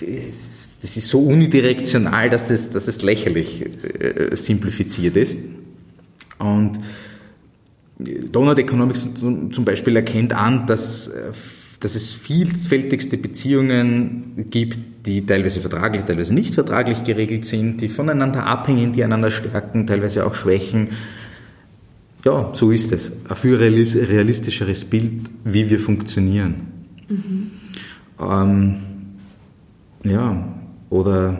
Das 0.00 0.96
ist 0.96 1.08
so 1.08 1.20
unidirektional, 1.20 2.28
dass 2.28 2.50
es, 2.50 2.70
dass 2.70 2.86
es 2.86 3.02
lächerlich 3.02 3.64
äh, 3.64 4.36
simplifiziert 4.36 5.16
ist. 5.16 5.36
Und 6.38 6.80
Donut 7.98 8.58
Economics 8.58 9.06
zum 9.18 9.64
Beispiel 9.64 9.96
erkennt 9.96 10.34
an, 10.34 10.66
dass, 10.66 11.08
äh, 11.08 11.32
dass 11.80 11.94
es 11.94 12.14
vielfältigste 12.14 13.16
Beziehungen 13.16 14.46
gibt, 14.50 15.06
die 15.06 15.24
teilweise 15.24 15.60
vertraglich, 15.60 16.02
teilweise 16.04 16.34
nicht 16.34 16.54
vertraglich 16.54 17.04
geregelt 17.04 17.46
sind, 17.46 17.80
die 17.80 17.88
voneinander 17.88 18.46
abhängen, 18.46 18.92
die 18.92 19.04
einander 19.04 19.30
stärken, 19.30 19.86
teilweise 19.86 20.26
auch 20.26 20.34
schwächen. 20.34 20.90
Ja, 22.24 22.50
so 22.54 22.70
ist 22.70 22.92
es. 22.92 23.12
Ein 23.28 23.36
viel 23.36 23.54
realistischeres 23.56 24.84
Bild, 24.84 25.30
wie 25.44 25.70
wir 25.70 25.78
funktionieren. 25.78 26.54
Mhm. 27.08 27.50
Ähm, 28.20 28.76
ja, 30.02 30.54
oder 30.90 31.38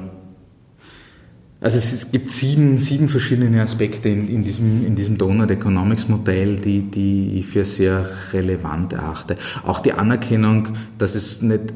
also 1.61 1.79
es 1.79 2.11
gibt 2.13 2.31
sieben, 2.31 2.79
sieben 2.79 3.09
verschiedene 3.09 3.63
Aspekte 3.63 4.09
in, 4.11 4.29
in 4.29 4.45
diesem, 4.45 4.87
in 4.87 4.95
diesem 4.95 5.17
Donut 5.17 5.51
Economics 5.51 6.09
Modell, 6.09 6.59
die, 6.59 6.83
die 6.83 7.39
ich 7.39 7.47
für 7.47 7.65
sehr 7.65 8.11
relevant 8.33 8.93
erachte. 8.93 9.37
Auch 9.65 9.81
die 9.81 9.93
Anerkennung, 9.93 10.69
dass 10.99 11.15
es 11.15 11.41
nicht, 11.41 11.73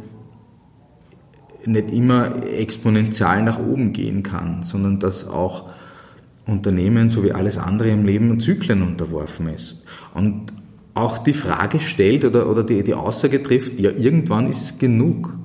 nicht 1.65 1.91
immer 1.91 2.45
exponentiell 2.45 3.43
nach 3.43 3.59
oben 3.59 3.93
gehen 3.95 4.23
kann, 4.23 4.63
sondern 4.65 4.99
dass 4.99 5.27
auch 5.27 5.73
Unternehmen, 6.47 7.09
so 7.09 7.25
wie 7.25 7.33
alles 7.33 7.57
andere 7.57 7.89
im 7.89 8.05
Leben, 8.05 8.39
Zyklen 8.39 8.83
unterworfen 8.83 9.49
ist. 9.49 9.83
Und 10.13 10.53
auch 10.95 11.19
die 11.19 11.33
Frage 11.33 11.81
stellt 11.81 12.25
oder, 12.25 12.51
oder 12.51 12.65
die, 12.65 12.83
die 12.83 12.95
Aussage 12.95 13.43
trifft, 13.43 13.81
ja, 13.81 13.91
irgendwann 13.91 14.47
ist 14.47 14.61
es 14.61 14.79
genug. 14.79 15.37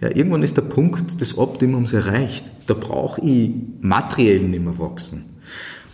Ja, 0.00 0.14
irgendwann 0.14 0.42
ist 0.42 0.56
der 0.56 0.62
Punkt 0.62 1.20
des 1.20 1.36
Optimums 1.36 1.92
erreicht. 1.92 2.50
Da 2.66 2.74
brauche 2.74 3.20
ich 3.20 3.50
materiell 3.80 4.40
nicht 4.40 4.64
mehr 4.64 4.78
wachsen. 4.78 5.24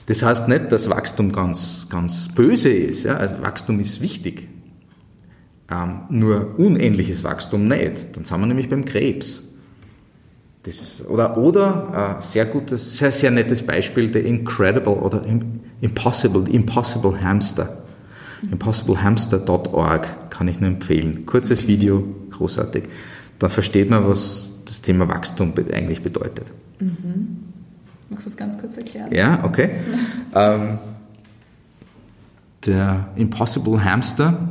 Das 0.07 0.23
heißt 0.23 0.49
nicht, 0.49 0.71
dass 0.71 0.91
Wachstum 0.91 1.33
ganz, 1.33 1.87
ganz 1.89 2.29
böse 2.29 2.71
ist. 2.71 3.05
Ja? 3.05 3.17
Also 3.17 3.43
Wachstum 3.43 3.81
ist 3.81 4.03
wichtig. 4.03 4.49
Ähm, 5.71 6.03
nur 6.11 6.59
unendliches 6.59 7.25
Wachstum 7.25 7.69
nicht. 7.69 8.15
Dann 8.15 8.25
sind 8.25 8.41
wir 8.41 8.47
nämlich 8.47 8.69
beim 8.69 8.85
Krebs. 8.85 9.43
Das 10.65 11.05
oder, 11.07 11.37
oder 11.37 12.19
äh, 12.21 12.23
sehr 12.27 12.47
gutes, 12.47 12.99
sehr, 12.99 13.11
sehr 13.11 13.31
nettes 13.31 13.63
Beispiel, 13.63 14.11
der 14.11 14.25
Incredible 14.25 14.95
oder 14.95 15.23
Impossible, 15.81 16.49
Impossible 16.51 17.21
Hamster. 17.23 17.83
Impossiblehamster.org 18.51 20.31
kann 20.31 20.49
ich 20.49 20.61
nur 20.61 20.69
empfehlen. 20.69 21.25
Kurzes 21.25 21.67
Video, 21.67 22.05
großartig 22.31 22.85
dann 23.45 23.51
versteht 23.51 23.91
man, 23.91 24.09
was 24.09 24.53
das 24.65 24.81
Thema 24.81 25.07
Wachstum 25.07 25.53
eigentlich 25.75 26.01
bedeutet. 26.03 26.51
Mhm. 26.81 27.41
Magst 28.09 28.25
du 28.25 28.31
das 28.31 28.39
ganz 28.39 28.59
kurz 28.59 28.79
erklären? 28.79 29.13
Ja, 29.13 29.45
okay. 29.45 29.69
ähm, 30.35 30.79
der 32.65 33.09
Impossible 33.17 33.85
Hamster 33.85 34.49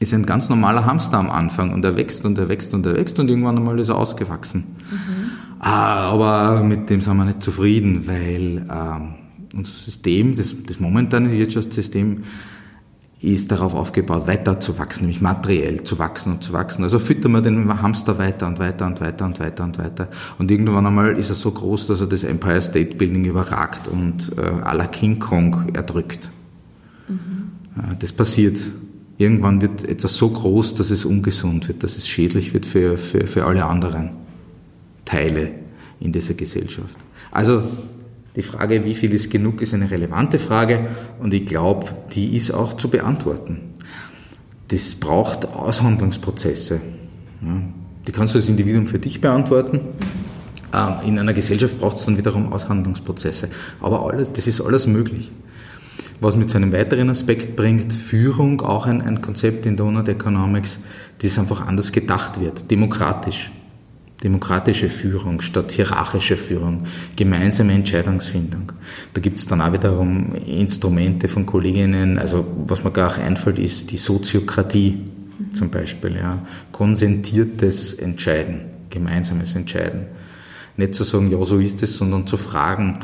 ist 0.00 0.14
ein 0.14 0.24
ganz 0.24 0.48
normaler 0.48 0.86
Hamster 0.86 1.18
am 1.18 1.28
Anfang 1.28 1.74
und 1.74 1.84
er 1.84 1.94
wächst 1.98 2.24
und 2.24 2.38
er 2.38 2.48
wächst 2.48 2.72
und 2.72 2.86
er 2.86 2.96
wächst 2.96 3.18
und 3.18 3.28
irgendwann 3.28 3.58
einmal 3.58 3.78
ist 3.78 3.90
er 3.90 3.96
ausgewachsen. 3.96 4.64
Mhm. 4.90 5.30
Ah, 5.58 6.08
aber 6.10 6.62
mit 6.64 6.88
dem 6.88 7.02
sind 7.02 7.18
wir 7.18 7.26
nicht 7.26 7.42
zufrieden, 7.42 8.06
weil 8.06 8.66
ähm, 8.66 9.14
unser 9.54 9.74
System, 9.74 10.34
das, 10.34 10.54
das 10.66 10.80
momentane 10.80 11.30
Wirtschaftssystem, 11.30 12.24
ist 13.32 13.50
darauf 13.50 13.74
aufgebaut, 13.74 14.26
weiter 14.26 14.60
zu 14.60 14.78
wachsen, 14.78 15.02
nämlich 15.02 15.20
materiell 15.20 15.82
zu 15.84 15.98
wachsen 15.98 16.32
und 16.32 16.44
zu 16.44 16.52
wachsen. 16.52 16.82
Also 16.82 16.98
füttern 16.98 17.32
wir 17.32 17.40
den 17.40 17.80
Hamster 17.80 18.18
weiter 18.18 18.46
und 18.46 18.58
weiter 18.58 18.86
und 18.86 19.00
weiter 19.00 19.24
und 19.24 19.40
weiter 19.40 19.64
und 19.64 19.78
weiter. 19.78 20.08
Und 20.38 20.50
irgendwann 20.50 20.86
einmal 20.86 21.18
ist 21.18 21.30
er 21.30 21.34
so 21.34 21.50
groß, 21.50 21.86
dass 21.86 22.00
er 22.00 22.06
das 22.06 22.24
Empire 22.24 22.60
State 22.60 22.96
Building 22.96 23.24
überragt 23.24 23.88
und 23.88 24.32
äh, 24.36 24.40
à 24.40 24.74
la 24.74 24.86
King 24.86 25.18
Kong 25.18 25.70
erdrückt. 25.74 26.30
Mhm. 27.08 27.50
das 27.98 28.12
passiert. 28.12 28.58
Irgendwann 29.18 29.60
wird 29.60 29.84
etwas 29.84 30.16
so 30.16 30.28
groß, 30.28 30.74
dass 30.74 30.90
es 30.90 31.04
ungesund 31.04 31.68
wird, 31.68 31.82
dass 31.82 31.96
es 31.96 32.08
schädlich 32.08 32.52
wird 32.52 32.66
für, 32.66 32.98
für, 32.98 33.26
für 33.26 33.46
alle 33.46 33.64
anderen 33.64 34.10
Teile 35.04 35.52
in 36.00 36.12
dieser 36.12 36.34
Gesellschaft. 36.34 36.96
Also 37.30 37.62
Die 38.36 38.42
Frage, 38.42 38.84
wie 38.84 38.94
viel 38.94 39.12
ist 39.14 39.30
genug, 39.30 39.62
ist 39.62 39.74
eine 39.74 39.90
relevante 39.90 40.38
Frage 40.38 40.88
und 41.20 41.32
ich 41.32 41.46
glaube, 41.46 41.88
die 42.14 42.36
ist 42.36 42.50
auch 42.50 42.76
zu 42.76 42.88
beantworten. 42.88 43.74
Das 44.68 44.94
braucht 44.94 45.46
Aushandlungsprozesse. 45.46 46.80
Die 48.06 48.12
kannst 48.12 48.34
du 48.34 48.38
als 48.38 48.48
Individuum 48.48 48.86
für 48.86 48.98
dich 48.98 49.20
beantworten. 49.20 49.80
Ähm, 50.72 50.92
in 51.06 51.18
einer 51.18 51.32
Gesellschaft 51.32 51.78
braucht 51.78 51.98
es 51.98 52.06
dann 52.06 52.16
wiederum 52.16 52.52
Aushandlungsprozesse. 52.52 53.48
Aber 53.80 54.04
alles, 54.06 54.32
das 54.32 54.46
ist 54.46 54.60
alles 54.60 54.86
möglich. 54.86 55.30
Was 56.20 56.36
mit 56.36 56.50
so 56.50 56.56
einem 56.56 56.72
weiteren 56.72 57.10
Aspekt 57.10 57.54
bringt, 57.54 57.92
Führung, 57.92 58.60
auch 58.62 58.86
ein, 58.86 59.00
ein 59.00 59.20
Konzept 59.20 59.66
in 59.66 59.76
Donut 59.76 60.08
Economics, 60.08 60.80
das 61.22 61.38
einfach 61.38 61.66
anders 61.66 61.92
gedacht 61.92 62.40
wird, 62.40 62.70
demokratisch. 62.70 63.50
Demokratische 64.24 64.88
Führung 64.88 65.40
statt 65.42 65.70
hierarchische 65.70 66.36
Führung, 66.36 66.86
gemeinsame 67.14 67.74
Entscheidungsfindung. 67.74 68.72
Da 69.12 69.20
gibt 69.20 69.38
es 69.38 69.46
dann 69.46 69.60
auch 69.60 69.72
wiederum 69.72 70.34
Instrumente 70.34 71.28
von 71.28 71.46
Kolleginnen, 71.46 72.18
also 72.18 72.44
was 72.66 72.82
mir 72.82 72.90
gar 72.90 73.12
auch 73.12 73.18
einfällt, 73.18 73.58
ist 73.58 73.90
die 73.90 73.98
Soziokratie 73.98 74.98
zum 75.52 75.70
Beispiel, 75.70 76.16
ja. 76.16 76.38
Konsentiertes 76.72 77.94
Entscheiden, 77.94 78.62
gemeinsames 78.90 79.54
Entscheiden. 79.54 80.06
Nicht 80.76 80.94
zu 80.94 81.04
sagen, 81.04 81.30
ja, 81.30 81.44
so 81.44 81.58
ist 81.58 81.82
es, 81.82 81.96
sondern 81.96 82.26
zu 82.26 82.36
fragen, 82.36 82.98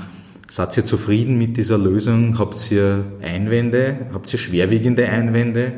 Seid 0.51 0.77
ihr 0.77 0.85
zufrieden 0.85 1.39
mit 1.39 1.57
dieser 1.57 1.79
Lösung? 1.79 2.37
Habt 2.37 2.73
ihr 2.73 3.05
Einwände? 3.23 4.09
Habt 4.13 4.33
ihr 4.33 4.39
schwerwiegende 4.41 5.09
Einwände? 5.09 5.75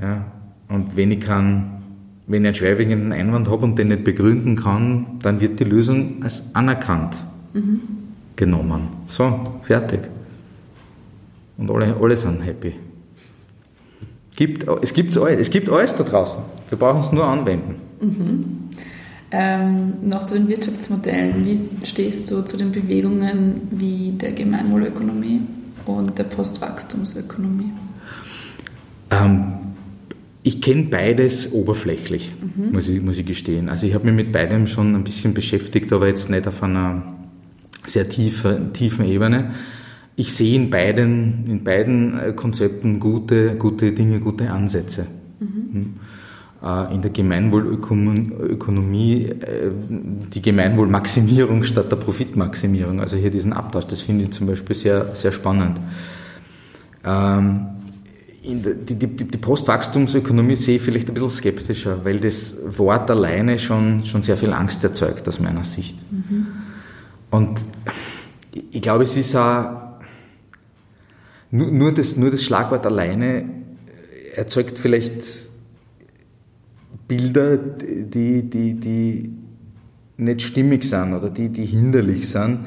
Ja. 0.00 0.24
Und 0.68 0.96
wenn 0.96 1.10
ich 1.10 1.20
kann, 1.20 1.73
wenn 2.26 2.42
ich 2.42 2.48
einen 2.48 2.54
schwerwiegenden 2.54 3.12
Einwand 3.12 3.48
habe 3.48 3.64
und 3.64 3.78
den 3.78 3.88
nicht 3.88 4.04
begründen 4.04 4.56
kann, 4.56 5.18
dann 5.22 5.40
wird 5.40 5.60
die 5.60 5.64
Lösung 5.64 6.22
als 6.22 6.54
anerkannt 6.54 7.16
mhm. 7.52 7.80
genommen. 8.36 8.88
So, 9.06 9.40
fertig. 9.62 10.00
Und 11.56 11.70
alle, 11.70 11.94
alle 12.00 12.16
sind 12.16 12.40
happy. 12.40 12.74
Gibt, 14.36 14.66
es, 14.82 14.92
gibt 14.92 15.16
alles, 15.16 15.38
es 15.38 15.50
gibt 15.50 15.68
alles 15.68 15.94
da 15.94 16.02
draußen. 16.02 16.42
Wir 16.68 16.78
brauchen 16.78 17.00
es 17.00 17.12
nur 17.12 17.24
anwenden. 17.24 17.76
Mhm. 18.00 18.44
Ähm, 19.30 19.92
noch 20.02 20.26
zu 20.26 20.34
den 20.34 20.48
Wirtschaftsmodellen. 20.48 21.44
Wie 21.44 21.58
stehst 21.86 22.30
du 22.30 22.42
zu 22.42 22.56
den 22.56 22.72
Bewegungen 22.72 23.68
wie 23.70 24.12
der 24.12 24.32
Gemeinwohlökonomie 24.32 25.42
und 25.86 26.16
der 26.18 26.24
Postwachstumsökonomie? 26.24 27.72
Ähm, 29.10 29.54
ich 30.44 30.60
kenne 30.60 30.84
beides 30.84 31.52
oberflächlich, 31.52 32.32
mhm. 32.40 32.70
muss, 32.72 32.88
ich, 32.88 33.02
muss 33.02 33.18
ich 33.18 33.24
gestehen. 33.24 33.70
Also 33.70 33.86
ich 33.86 33.94
habe 33.94 34.04
mich 34.04 34.14
mit 34.14 34.30
beidem 34.30 34.66
schon 34.66 34.94
ein 34.94 35.02
bisschen 35.02 35.32
beschäftigt, 35.32 35.90
aber 35.92 36.06
jetzt 36.06 36.28
nicht 36.28 36.46
auf 36.46 36.62
einer 36.62 37.14
sehr 37.86 38.10
tiefen, 38.10 38.74
tiefen 38.74 39.06
Ebene. 39.06 39.52
Ich 40.16 40.34
sehe 40.34 40.54
in 40.54 40.68
beiden, 40.68 41.46
in 41.48 41.64
beiden 41.64 42.18
äh, 42.18 42.34
Konzepten 42.34 43.00
gute, 43.00 43.56
gute 43.56 43.92
Dinge, 43.92 44.20
gute 44.20 44.50
Ansätze. 44.50 45.06
Mhm. 45.40 45.72
Hm. 45.72 45.94
Äh, 46.62 46.94
in 46.94 47.00
der 47.00 47.10
Gemeinwohlökonomie 47.10 49.24
äh, 49.24 49.70
die 50.32 50.42
Gemeinwohlmaximierung 50.42 51.64
statt 51.64 51.90
der 51.90 51.96
Profitmaximierung. 51.96 53.00
Also 53.00 53.16
hier 53.16 53.30
diesen 53.30 53.54
Abtausch, 53.54 53.86
das 53.86 54.02
finde 54.02 54.24
ich 54.24 54.32
zum 54.32 54.46
Beispiel 54.46 54.76
sehr, 54.76 55.14
sehr 55.14 55.32
spannend. 55.32 55.80
Ähm, 57.02 57.73
die, 58.44 58.94
die, 58.94 59.06
die, 59.06 59.38
Postwachstumsökonomie 59.38 60.56
sehe 60.56 60.76
ich 60.76 60.82
vielleicht 60.82 61.08
ein 61.08 61.14
bisschen 61.14 61.30
skeptischer, 61.30 62.04
weil 62.04 62.20
das 62.20 62.56
Wort 62.78 63.10
alleine 63.10 63.58
schon, 63.58 64.04
schon 64.04 64.22
sehr 64.22 64.36
viel 64.36 64.52
Angst 64.52 64.84
erzeugt 64.84 65.26
aus 65.28 65.40
meiner 65.40 65.64
Sicht. 65.64 65.96
Mhm. 66.10 66.46
Und 67.30 67.60
ich 68.70 68.82
glaube, 68.82 69.04
es 69.04 69.16
ist 69.16 69.34
auch 69.34 69.98
nur, 71.50 71.70
nur, 71.70 71.92
das, 71.92 72.16
nur 72.16 72.30
das 72.30 72.42
Schlagwort 72.42 72.84
alleine 72.84 73.48
erzeugt 74.34 74.78
vielleicht 74.78 75.22
Bilder, 77.08 77.56
die, 77.56 78.42
die, 78.42 78.74
die 78.74 79.30
nicht 80.16 80.42
stimmig 80.42 80.84
sind 80.84 81.14
oder 81.14 81.30
die, 81.30 81.48
die 81.48 81.64
hinderlich 81.64 82.28
sind, 82.28 82.66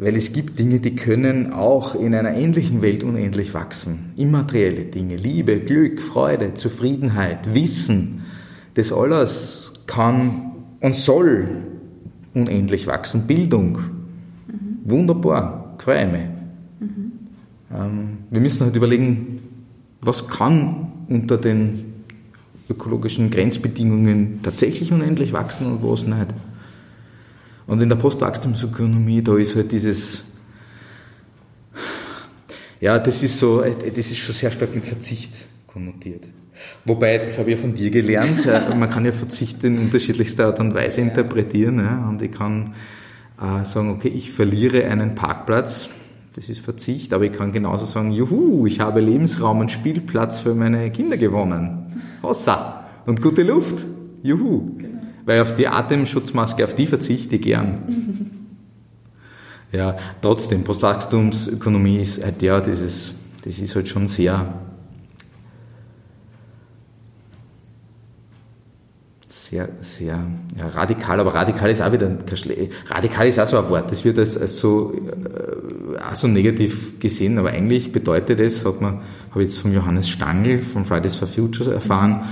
weil 0.00 0.16
es 0.16 0.32
gibt 0.32 0.58
Dinge, 0.58 0.80
die 0.80 0.96
können 0.96 1.52
auch 1.52 1.94
in 1.94 2.14
einer 2.14 2.32
ähnlichen 2.32 2.80
Welt 2.80 3.04
unendlich 3.04 3.52
wachsen. 3.52 4.12
Immaterielle 4.16 4.84
Dinge, 4.84 5.16
Liebe, 5.16 5.60
Glück, 5.60 6.00
Freude, 6.00 6.54
Zufriedenheit, 6.54 7.54
Wissen, 7.54 8.22
das 8.74 8.92
alles 8.92 9.74
kann 9.86 10.52
und 10.80 10.94
soll 10.94 11.48
unendlich 12.32 12.86
wachsen. 12.86 13.26
Bildung, 13.26 13.72
mhm. 14.48 14.90
wunderbar, 14.90 15.74
freue 15.76 16.06
mich. 16.06 16.22
Mhm. 16.80 17.12
Ähm, 17.70 18.08
wir 18.30 18.40
müssen 18.40 18.64
halt 18.64 18.76
überlegen, 18.76 19.40
was 20.00 20.26
kann 20.28 20.92
unter 21.08 21.36
den 21.36 21.84
ökologischen 22.70 23.30
Grenzbedingungen 23.30 24.40
tatsächlich 24.42 24.92
unendlich 24.92 25.34
wachsen 25.34 25.66
und 25.66 25.82
was 25.82 26.06
nicht. 26.06 26.34
Und 27.70 27.80
in 27.80 27.88
der 27.88 27.94
Postwachstumsökonomie, 27.94 29.22
da 29.22 29.36
ist 29.36 29.54
halt 29.54 29.70
dieses, 29.70 30.24
ja, 32.80 32.98
das 32.98 33.22
ist 33.22 33.38
so, 33.38 33.62
das 33.62 33.96
ist 33.96 34.16
schon 34.16 34.34
sehr 34.34 34.50
stark 34.50 34.74
mit 34.74 34.84
Verzicht 34.84 35.30
konnotiert. 35.68 36.24
Wobei, 36.84 37.18
das 37.18 37.38
habe 37.38 37.52
ich 37.52 37.56
ja 37.56 37.62
von 37.62 37.72
dir 37.72 37.90
gelernt, 37.90 38.44
äh, 38.44 38.74
man 38.74 38.90
kann 38.90 39.04
ja 39.04 39.12
Verzicht 39.12 39.62
in 39.62 39.78
unterschiedlichster 39.78 40.46
Art 40.46 40.58
und 40.58 40.74
Weise 40.74 41.00
interpretieren. 41.00 41.78
Ja, 41.78 42.08
und 42.08 42.20
ich 42.22 42.32
kann 42.32 42.74
äh, 43.40 43.64
sagen, 43.64 43.90
okay, 43.90 44.08
ich 44.08 44.32
verliere 44.32 44.86
einen 44.86 45.14
Parkplatz, 45.14 45.90
das 46.34 46.48
ist 46.48 46.64
Verzicht, 46.64 47.12
aber 47.12 47.22
ich 47.22 47.32
kann 47.32 47.52
genauso 47.52 47.84
sagen, 47.84 48.10
juhu, 48.10 48.66
ich 48.66 48.80
habe 48.80 49.00
Lebensraum 49.00 49.60
und 49.60 49.70
Spielplatz 49.70 50.40
für 50.40 50.56
meine 50.56 50.90
Kinder 50.90 51.16
gewonnen. 51.16 51.86
Hossa! 52.20 52.88
Und 53.06 53.22
gute 53.22 53.44
Luft. 53.44 53.84
Juhu! 54.24 54.72
Genau. 54.76 54.89
Weil 55.30 55.42
auf 55.42 55.54
die 55.54 55.68
Atemschutzmaske, 55.68 56.64
auf 56.64 56.74
die 56.74 56.86
verzichte 56.86 57.36
ich 57.36 57.42
gern. 57.42 57.82
ja, 59.72 59.96
trotzdem, 60.20 60.64
Postwachstumsökonomie 60.64 62.00
ist 62.00 62.24
halt, 62.24 62.42
ja, 62.42 62.60
dieses, 62.60 63.12
das 63.44 63.60
ist 63.60 63.76
halt 63.76 63.88
schon 63.88 64.08
sehr, 64.08 64.52
sehr, 69.28 69.68
sehr 69.82 70.18
ja, 70.58 70.68
radikal, 70.74 71.20
aber 71.20 71.32
radikal 71.32 71.70
ist 71.70 71.80
auch 71.80 71.92
wieder 71.92 72.10
radikal 72.88 73.28
ist 73.28 73.38
auch 73.38 73.46
so 73.46 73.56
ein 73.56 73.68
Wort, 73.68 73.92
das 73.92 74.04
wird 74.04 74.18
als, 74.18 74.36
als 74.36 74.58
so, 74.58 74.92
äh, 74.92 76.00
auch 76.10 76.16
so 76.16 76.26
negativ 76.26 76.98
gesehen, 76.98 77.38
aber 77.38 77.50
eigentlich 77.50 77.92
bedeutet 77.92 78.40
es, 78.40 78.66
hat 78.66 78.80
man 78.80 79.02
habe 79.30 79.44
ich 79.44 79.50
jetzt 79.50 79.60
von 79.60 79.72
Johannes 79.72 80.08
Stangl 80.08 80.58
von 80.58 80.84
Fridays 80.84 81.14
for 81.14 81.28
Future 81.28 81.72
erfahren, 81.72 82.30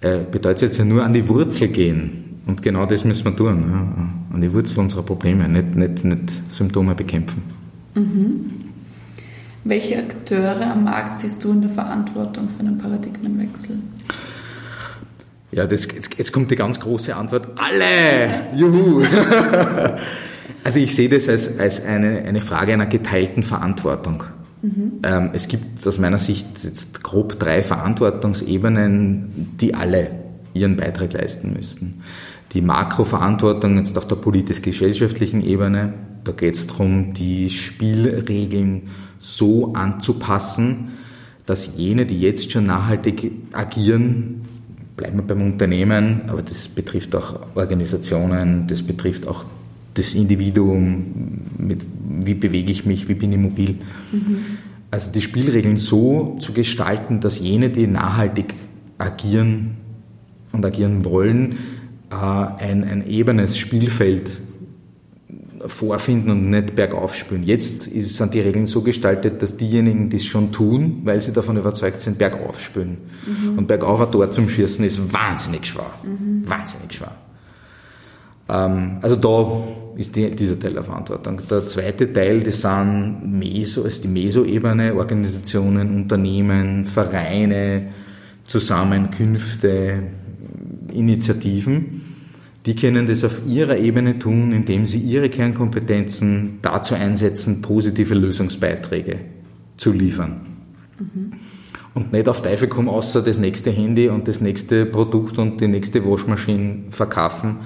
äh, 0.00 0.18
bedeutet 0.28 0.62
jetzt 0.62 0.78
ja 0.78 0.84
nur 0.84 1.04
an 1.04 1.12
die 1.12 1.28
Wurzel 1.28 1.68
gehen. 1.68 2.31
Und 2.46 2.62
genau 2.62 2.86
das 2.86 3.04
müssen 3.04 3.24
wir 3.24 3.36
tun, 3.36 3.64
ja, 3.70 4.34
an 4.34 4.40
die 4.40 4.52
Wurzel 4.52 4.80
unserer 4.80 5.02
Probleme, 5.02 5.48
nicht, 5.48 5.76
nicht, 5.76 6.04
nicht 6.04 6.52
Symptome 6.52 6.94
bekämpfen. 6.94 7.42
Mhm. 7.94 8.50
Welche 9.64 9.98
Akteure 9.98 10.72
am 10.72 10.84
Markt 10.84 11.18
siehst 11.18 11.44
du 11.44 11.52
in 11.52 11.62
der 11.62 11.70
Verantwortung 11.70 12.48
für 12.56 12.60
einen 12.60 12.78
Paradigmenwechsel? 12.78 13.76
Ja, 15.52 15.66
das, 15.66 15.86
jetzt, 15.86 16.18
jetzt 16.18 16.32
kommt 16.32 16.50
die 16.50 16.56
ganz 16.56 16.80
große 16.80 17.14
Antwort. 17.14 17.46
Alle! 17.56 18.56
Juhu! 18.56 19.04
also 20.64 20.80
ich 20.80 20.96
sehe 20.96 21.08
das 21.08 21.28
als, 21.28 21.58
als 21.60 21.84
eine, 21.84 22.22
eine 22.22 22.40
Frage 22.40 22.72
einer 22.72 22.86
geteilten 22.86 23.44
Verantwortung. 23.44 24.24
Mhm. 24.62 24.92
Ähm, 25.04 25.30
es 25.32 25.46
gibt 25.46 25.86
aus 25.86 25.98
meiner 25.98 26.18
Sicht 26.18 26.46
jetzt 26.64 27.02
grob 27.04 27.38
drei 27.38 27.62
Verantwortungsebenen, 27.62 29.56
die 29.60 29.74
alle 29.74 30.10
ihren 30.54 30.76
Beitrag 30.76 31.12
leisten 31.12 31.52
müssten. 31.52 32.02
Die 32.52 32.60
Makroverantwortung 32.60 33.78
jetzt 33.78 33.96
auf 33.96 34.06
der 34.06 34.16
politisch-gesellschaftlichen 34.16 35.42
Ebene, 35.42 35.94
da 36.24 36.32
geht 36.32 36.54
es 36.54 36.66
darum, 36.66 37.14
die 37.14 37.48
Spielregeln 37.48 38.88
so 39.18 39.72
anzupassen, 39.72 40.92
dass 41.46 41.76
jene, 41.76 42.06
die 42.06 42.20
jetzt 42.20 42.52
schon 42.52 42.64
nachhaltig 42.64 43.32
agieren, 43.52 44.42
bleiben 44.96 45.16
wir 45.18 45.22
beim 45.22 45.42
Unternehmen, 45.42 46.22
aber 46.28 46.42
das 46.42 46.68
betrifft 46.68 47.14
auch 47.16 47.40
Organisationen, 47.54 48.66
das 48.66 48.82
betrifft 48.82 49.26
auch 49.26 49.44
das 49.94 50.14
Individuum, 50.14 51.40
mit, 51.58 51.84
wie 52.20 52.34
bewege 52.34 52.70
ich 52.70 52.84
mich, 52.86 53.08
wie 53.08 53.14
bin 53.14 53.32
ich 53.32 53.38
mobil. 53.38 53.78
Mhm. 54.12 54.38
Also 54.90 55.10
die 55.10 55.20
Spielregeln 55.20 55.76
so 55.76 56.36
zu 56.38 56.52
gestalten, 56.52 57.20
dass 57.20 57.40
jene, 57.40 57.70
die 57.70 57.86
nachhaltig 57.86 58.54
agieren 58.98 59.78
und 60.52 60.64
agieren 60.64 61.04
wollen, 61.04 61.56
ein, 62.12 62.84
ein 62.84 63.06
ebenes 63.06 63.58
Spielfeld 63.58 64.40
vorfinden 65.66 66.30
und 66.30 66.50
nicht 66.50 66.74
bergauf 66.74 67.14
spüren. 67.14 67.42
Jetzt 67.42 67.82
sind 67.82 68.34
die 68.34 68.40
Regeln 68.40 68.66
so 68.66 68.82
gestaltet, 68.82 69.42
dass 69.42 69.56
diejenigen, 69.56 70.10
die 70.10 70.16
es 70.16 70.24
schon 70.24 70.52
tun, 70.52 71.02
weil 71.04 71.20
sie 71.20 71.32
davon 71.32 71.56
überzeugt 71.56 72.00
sind, 72.00 72.18
bergauf 72.18 72.60
spüren. 72.60 72.98
Mhm. 73.26 73.58
Und 73.58 73.68
bergauf 73.68 74.00
ein 74.00 74.10
Tor 74.10 74.30
zum 74.30 74.48
Schießen 74.48 74.84
ist 74.84 75.12
wahnsinnig 75.12 75.66
schwer. 75.66 75.90
Mhm. 76.02 76.48
Wahnsinnig 76.48 76.94
schwer. 76.94 77.12
Ähm, 78.48 78.98
also 79.00 79.16
da 79.16 79.62
ist 79.96 80.16
die, 80.16 80.30
dieser 80.34 80.58
Teil 80.58 80.74
der 80.74 80.84
Verantwortung. 80.84 81.40
Der 81.48 81.66
zweite 81.66 82.12
Teil, 82.12 82.42
das 82.42 82.62
sind 82.62 83.20
Meso, 83.24 83.82
ist 83.82 84.04
die 84.04 84.08
Meso-Ebene, 84.08 84.94
Organisationen, 84.94 85.94
Unternehmen, 85.94 86.84
Vereine, 86.84 87.88
Zusammenkünfte, 88.44 90.02
Initiativen. 90.92 92.01
Die 92.66 92.76
können 92.76 93.06
das 93.06 93.24
auf 93.24 93.42
ihrer 93.46 93.76
Ebene 93.76 94.18
tun, 94.18 94.52
indem 94.52 94.86
sie 94.86 94.98
ihre 94.98 95.28
Kernkompetenzen 95.28 96.58
dazu 96.62 96.94
einsetzen, 96.94 97.60
positive 97.60 98.14
Lösungsbeiträge 98.14 99.18
zu 99.76 99.92
liefern. 99.92 100.40
Mhm. 100.98 101.32
Und 101.94 102.12
nicht 102.12 102.28
auf 102.28 102.42
Teufel 102.42 102.68
komm 102.68 102.88
außer 102.88 103.20
das 103.20 103.38
nächste 103.38 103.70
Handy 103.70 104.08
und 104.08 104.28
das 104.28 104.40
nächste 104.40 104.86
Produkt 104.86 105.38
und 105.38 105.60
die 105.60 105.68
nächste 105.68 106.04
Waschmaschine 106.04 106.84
verkaufen, 106.90 107.56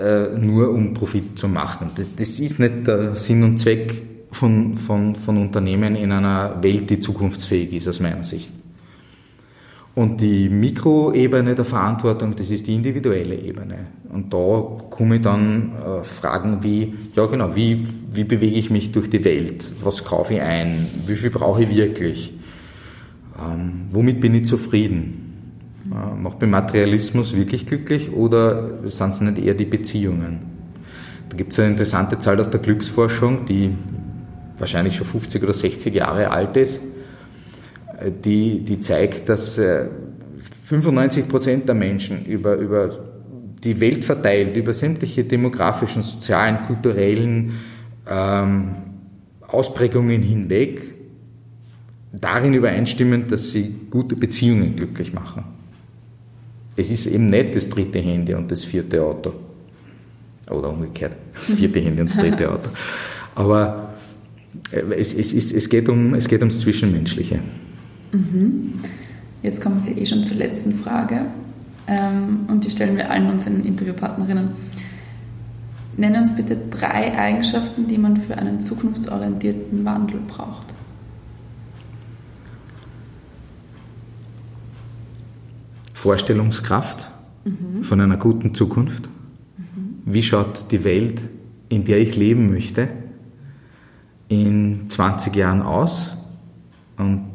äh, 0.00 0.28
nur 0.38 0.70
um 0.70 0.94
Profit 0.94 1.38
zu 1.38 1.48
machen. 1.48 1.90
Das, 1.96 2.14
das 2.14 2.38
ist 2.38 2.58
nicht 2.60 2.86
der 2.86 3.16
Sinn 3.16 3.42
und 3.42 3.58
Zweck 3.58 4.02
von, 4.30 4.76
von, 4.76 5.16
von 5.16 5.36
Unternehmen 5.36 5.96
in 5.96 6.12
einer 6.12 6.62
Welt, 6.62 6.88
die 6.88 7.00
zukunftsfähig 7.00 7.72
ist, 7.72 7.88
aus 7.88 8.00
meiner 8.00 8.22
Sicht. 8.22 8.50
Und 9.94 10.20
die 10.20 10.48
Mikroebene 10.48 11.54
der 11.54 11.64
Verantwortung, 11.64 12.36
das 12.36 12.50
ist 12.50 12.66
die 12.66 12.74
individuelle 12.74 13.34
Ebene. 13.34 13.86
Und 14.12 14.32
da 14.32 14.78
komme 14.88 15.16
ich 15.16 15.22
dann 15.22 15.72
äh, 15.76 16.04
Fragen 16.04 16.62
wie, 16.62 16.94
ja 17.14 17.26
genau, 17.26 17.56
wie, 17.56 17.86
wie 18.12 18.24
bewege 18.24 18.56
ich 18.56 18.70
mich 18.70 18.92
durch 18.92 19.10
die 19.10 19.24
Welt? 19.24 19.72
Was 19.82 20.04
kaufe 20.04 20.34
ich 20.34 20.40
ein? 20.40 20.86
Wie 21.06 21.16
viel 21.16 21.30
brauche 21.30 21.64
ich 21.64 21.74
wirklich? 21.74 22.32
Ähm, 23.38 23.88
womit 23.90 24.20
bin 24.20 24.34
ich 24.36 24.46
zufrieden? 24.46 25.66
Äh, 25.90 26.20
macht 26.20 26.40
mich 26.40 26.50
Materialismus 26.50 27.34
wirklich 27.34 27.66
glücklich 27.66 28.12
oder 28.12 28.88
sind 28.88 29.10
es 29.10 29.20
nicht 29.20 29.38
eher 29.38 29.54
die 29.54 29.64
Beziehungen? 29.64 30.38
Da 31.30 31.36
gibt 31.36 31.52
es 31.52 31.58
eine 31.58 31.70
interessante 31.70 32.18
Zahl 32.18 32.40
aus 32.40 32.50
der 32.50 32.60
Glücksforschung, 32.60 33.44
die 33.44 33.72
wahrscheinlich 34.56 34.94
schon 34.94 35.06
50 35.06 35.42
oder 35.42 35.52
60 35.52 35.94
Jahre 35.94 36.30
alt 36.30 36.56
ist 36.56 36.80
die, 38.08 38.60
die 38.60 38.80
zeigt, 38.80 39.28
dass 39.28 39.60
95 40.66 41.24
äh, 41.24 41.26
Prozent 41.28 41.68
der 41.68 41.74
Menschen 41.74 42.24
über, 42.24 42.54
über 42.56 43.04
die 43.62 43.80
Welt 43.80 44.04
verteilt, 44.04 44.56
über 44.56 44.72
sämtliche 44.72 45.24
demografischen, 45.24 46.02
sozialen, 46.02 46.62
kulturellen 46.66 47.58
ähm, 48.08 48.70
Ausprägungen 49.46 50.22
hinweg, 50.22 50.94
darin 52.12 52.54
übereinstimmen, 52.54 53.28
dass 53.28 53.50
sie 53.50 53.74
gute 53.90 54.16
Beziehungen 54.16 54.76
glücklich 54.76 55.12
machen. 55.12 55.44
Es 56.76 56.90
ist 56.90 57.06
eben 57.06 57.28
nicht 57.28 57.54
das 57.54 57.68
dritte 57.68 57.98
Handy 57.98 58.34
und 58.34 58.50
das 58.50 58.64
vierte 58.64 59.02
Auto. 59.02 59.32
Oder 60.48 60.70
umgekehrt, 60.70 61.14
das 61.34 61.52
vierte 61.52 61.80
Handy 61.80 62.00
und 62.00 62.10
das 62.10 62.16
dritte 62.16 62.50
Auto. 62.50 62.70
Aber 63.34 63.94
äh, 64.72 64.80
es, 64.94 65.14
es, 65.14 65.32
es, 65.32 65.52
es, 65.52 65.68
geht, 65.68 65.88
um, 65.88 66.14
es 66.14 66.28
geht 66.28 66.40
ums 66.40 66.60
Zwischenmenschliche. 66.60 67.40
Mhm. 68.12 68.74
Jetzt 69.42 69.62
kommen 69.62 69.84
wir 69.84 69.96
eh 69.96 70.04
schon 70.04 70.24
zur 70.24 70.36
letzten 70.36 70.74
Frage 70.74 71.26
ähm, 71.86 72.40
und 72.48 72.64
die 72.64 72.70
stellen 72.70 72.96
wir 72.96 73.10
allen 73.10 73.30
unseren 73.30 73.64
Interviewpartnerinnen. 73.64 74.50
Nenne 75.96 76.18
uns 76.18 76.34
bitte 76.34 76.56
drei 76.70 77.16
Eigenschaften, 77.18 77.86
die 77.86 77.98
man 77.98 78.16
für 78.16 78.36
einen 78.36 78.60
zukunftsorientierten 78.60 79.84
Wandel 79.84 80.20
braucht. 80.26 80.74
Vorstellungskraft 85.94 87.10
mhm. 87.44 87.82
von 87.82 88.00
einer 88.00 88.16
guten 88.16 88.54
Zukunft. 88.54 89.08
Mhm. 89.58 89.98
Wie 90.04 90.22
schaut 90.22 90.70
die 90.70 90.84
Welt, 90.84 91.20
in 91.68 91.84
der 91.84 91.98
ich 91.98 92.16
leben 92.16 92.50
möchte, 92.50 92.88
in 94.28 94.88
20 94.88 95.36
Jahren 95.36 95.60
aus? 95.60 96.16
Und 96.96 97.29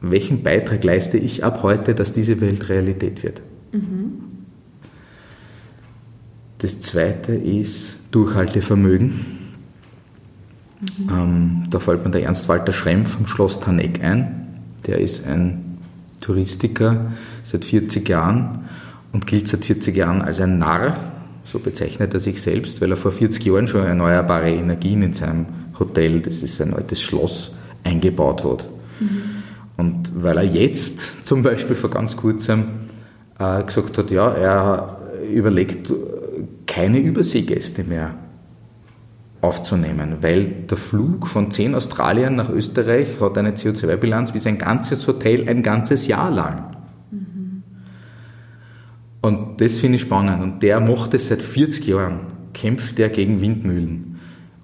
welchen 0.00 0.42
Beitrag 0.42 0.82
leiste 0.84 1.18
ich 1.18 1.44
ab 1.44 1.62
heute, 1.62 1.94
dass 1.94 2.12
diese 2.12 2.40
Welt 2.40 2.68
Realität 2.68 3.22
wird. 3.22 3.42
Mhm. 3.72 4.20
Das 6.58 6.80
zweite 6.80 7.32
ist 7.32 7.98
Durchhaltevermögen. 8.10 9.08
Mhm. 10.80 11.08
Ähm, 11.10 11.62
da 11.70 11.78
fällt 11.78 12.04
mir 12.04 12.10
der 12.10 12.24
Ernst 12.24 12.48
Walter 12.48 12.72
Schremm 12.72 13.04
vom 13.04 13.26
Schloss 13.26 13.60
Taneck 13.60 14.02
ein. 14.02 14.60
Der 14.86 14.98
ist 14.98 15.26
ein 15.26 15.78
Touristiker 16.20 17.12
seit 17.42 17.64
40 17.64 18.08
Jahren 18.08 18.66
und 19.12 19.26
gilt 19.26 19.48
seit 19.48 19.64
40 19.64 19.96
Jahren 19.96 20.22
als 20.22 20.40
ein 20.40 20.58
Narr, 20.58 20.96
so 21.44 21.58
bezeichnet 21.58 22.14
er 22.14 22.20
sich 22.20 22.40
selbst, 22.40 22.80
weil 22.80 22.90
er 22.90 22.96
vor 22.96 23.12
40 23.12 23.44
Jahren 23.44 23.66
schon 23.66 23.84
erneuerbare 23.84 24.50
Energien 24.50 25.02
in 25.02 25.12
seinem 25.12 25.46
Hotel, 25.78 26.20
das 26.20 26.42
ist 26.42 26.60
ein 26.60 26.74
altes 26.74 27.00
Schloss, 27.00 27.52
eingebaut 27.82 28.44
hat. 28.44 28.68
Mhm. 29.00 29.39
Und 29.80 30.22
weil 30.22 30.36
er 30.36 30.44
jetzt 30.44 31.24
zum 31.24 31.42
Beispiel 31.42 31.74
vor 31.74 31.90
ganz 31.90 32.16
kurzem 32.16 32.66
äh, 33.38 33.62
gesagt 33.64 33.98
hat, 33.98 34.10
ja, 34.10 34.30
er 34.30 34.98
überlegt, 35.32 35.92
keine 36.66 36.98
Überseegäste 36.98 37.82
mehr 37.82 38.14
aufzunehmen, 39.40 40.18
weil 40.20 40.46
der 40.46 40.76
Flug 40.76 41.26
von 41.26 41.50
zehn 41.50 41.74
Australiern 41.74 42.36
nach 42.36 42.50
Österreich 42.50 43.20
hat 43.20 43.38
eine 43.38 43.52
CO2-Bilanz 43.52 44.34
wie 44.34 44.38
sein 44.38 44.58
ganzes 44.58 45.06
Hotel 45.08 45.48
ein 45.48 45.62
ganzes 45.62 46.06
Jahr 46.06 46.30
lang. 46.30 46.76
Mhm. 47.10 47.62
Und 49.22 49.60
das 49.60 49.80
finde 49.80 49.96
ich 49.96 50.02
spannend. 50.02 50.42
Und 50.42 50.62
der 50.62 50.78
macht 50.80 51.14
es 51.14 51.28
seit 51.28 51.42
40 51.42 51.86
Jahren, 51.86 52.20
kämpft 52.52 52.98
er 52.98 53.08
gegen 53.08 53.40
Windmühlen. 53.40 54.18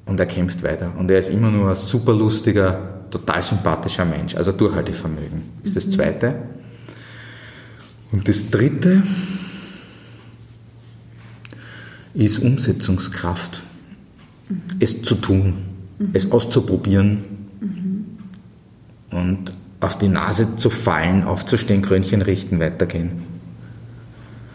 Und 0.04 0.20
er 0.20 0.26
kämpft 0.26 0.62
weiter. 0.62 0.92
Und 0.96 1.10
er 1.10 1.18
ist 1.18 1.30
immer 1.30 1.50
nur 1.50 1.70
ein 1.70 1.74
super 1.74 2.12
lustiger, 2.12 2.95
total 3.10 3.42
sympathischer 3.42 4.04
Mensch. 4.04 4.34
Also 4.34 4.52
Durchhaltevermögen 4.52 5.42
ist 5.62 5.76
das 5.76 5.86
mhm. 5.86 5.90
Zweite. 5.90 6.34
Und 8.12 8.28
das 8.28 8.50
Dritte 8.50 9.02
ist 12.14 12.38
Umsetzungskraft. 12.38 13.62
Mhm. 14.48 14.62
Es 14.80 15.02
zu 15.02 15.14
tun, 15.16 15.54
mhm. 15.98 16.10
es 16.12 16.30
auszuprobieren 16.30 17.24
mhm. 17.60 18.06
und 19.10 19.52
auf 19.80 19.98
die 19.98 20.08
Nase 20.08 20.56
zu 20.56 20.70
fallen, 20.70 21.24
aufzustehen, 21.24 21.82
Krönchen 21.82 22.22
richten, 22.22 22.58
weitergehen. 22.60 23.22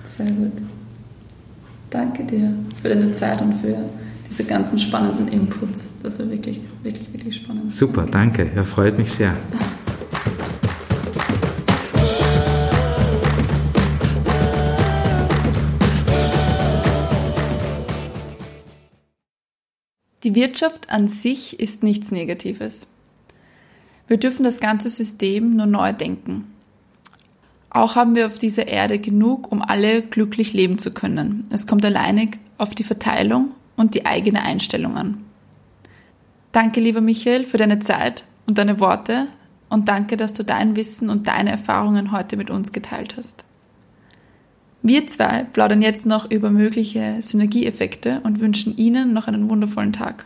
Sehr 0.04 0.32
gut. 0.32 0.54
Danke 1.89 2.24
dir 2.24 2.54
für 2.82 2.89
deine 2.89 3.14
Zeit 3.14 3.41
und 3.41 3.54
für 3.62 3.78
diese 4.32 4.45
ganzen 4.45 4.79
spannenden 4.79 5.27
Inputs. 5.27 5.91
Das 6.01 6.17
war 6.19 6.29
wirklich, 6.29 6.61
wirklich, 6.84 7.11
wirklich 7.11 7.36
spannend. 7.36 7.73
Super, 7.73 8.07
danke. 8.09 8.49
Er 8.55 8.63
freut 8.63 8.97
mich 8.97 9.11
sehr. 9.11 9.36
Die 20.23 20.36
Wirtschaft 20.36 20.89
an 20.89 21.09
sich 21.09 21.59
ist 21.59 21.84
nichts 21.84 22.11
Negatives. 22.11 22.88
Wir 24.07 24.17
dürfen 24.17 24.43
das 24.43 24.61
ganze 24.61 24.88
System 24.89 25.57
nur 25.57 25.65
neu 25.65 25.91
denken. 25.91 26.45
Auch 27.69 27.95
haben 27.95 28.15
wir 28.15 28.27
auf 28.27 28.38
dieser 28.38 28.67
Erde 28.67 28.99
genug, 28.99 29.51
um 29.51 29.61
alle 29.61 30.01
glücklich 30.01 30.53
leben 30.53 30.77
zu 30.77 30.91
können. 30.91 31.47
Es 31.49 31.67
kommt 31.67 31.84
alleinig 31.84 32.38
auf 32.57 32.75
die 32.75 32.84
Verteilung 32.84 33.51
und 33.82 33.95
die 33.95 34.05
eigene 34.05 34.43
Einstellung 34.43 34.95
an. 34.95 35.25
Danke, 36.51 36.79
lieber 36.79 37.01
Michael, 37.01 37.43
für 37.45 37.57
deine 37.57 37.79
Zeit 37.79 38.23
und 38.47 38.57
deine 38.57 38.79
Worte 38.79 39.27
und 39.69 39.88
danke, 39.88 40.17
dass 40.17 40.34
du 40.34 40.43
dein 40.43 40.75
Wissen 40.75 41.09
und 41.09 41.27
deine 41.27 41.49
Erfahrungen 41.49 42.11
heute 42.11 42.38
mit 42.38 42.51
uns 42.51 42.71
geteilt 42.71 43.15
hast. 43.17 43.43
Wir 44.84 45.07
zwei 45.07 45.43
plaudern 45.43 45.82
jetzt 45.82 46.05
noch 46.05 46.29
über 46.29 46.51
mögliche 46.51 47.21
Synergieeffekte 47.21 48.21
und 48.23 48.39
wünschen 48.39 48.77
Ihnen 48.77 49.13
noch 49.13 49.27
einen 49.27 49.49
wundervollen 49.49 49.93
Tag. 49.93 50.25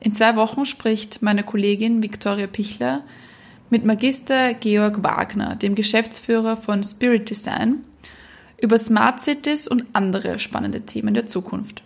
In 0.00 0.12
zwei 0.12 0.34
Wochen 0.36 0.64
spricht 0.64 1.22
meine 1.22 1.42
Kollegin 1.42 2.02
Viktoria 2.02 2.46
Pichler 2.46 3.02
mit 3.68 3.84
Magister 3.84 4.54
Georg 4.54 5.02
Wagner, 5.02 5.56
dem 5.56 5.74
Geschäftsführer 5.74 6.56
von 6.56 6.82
Spirit 6.84 7.28
Design, 7.28 7.82
über 8.60 8.78
Smart 8.78 9.20
Cities 9.20 9.68
und 9.68 9.84
andere 9.92 10.38
spannende 10.38 10.82
Themen 10.82 11.14
der 11.14 11.26
Zukunft. 11.26 11.82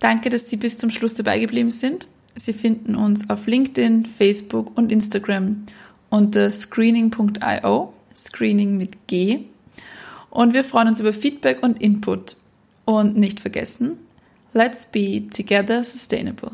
Danke, 0.00 0.30
dass 0.30 0.48
Sie 0.48 0.56
bis 0.56 0.78
zum 0.78 0.90
Schluss 0.90 1.14
dabei 1.14 1.38
geblieben 1.38 1.70
sind. 1.70 2.08
Sie 2.34 2.52
finden 2.52 2.94
uns 2.94 3.28
auf 3.28 3.46
LinkedIn, 3.46 4.06
Facebook 4.06 4.76
und 4.76 4.90
Instagram 4.90 5.66
unter 6.08 6.50
screening.io, 6.50 7.92
Screening 8.14 8.76
mit 8.76 9.06
G. 9.06 9.44
Und 10.30 10.54
wir 10.54 10.64
freuen 10.64 10.88
uns 10.88 11.00
über 11.00 11.12
Feedback 11.12 11.62
und 11.62 11.80
Input. 11.80 12.36
Und 12.84 13.16
nicht 13.16 13.40
vergessen, 13.40 13.98
let's 14.52 14.86
be 14.86 15.28
together 15.28 15.84
sustainable. 15.84 16.52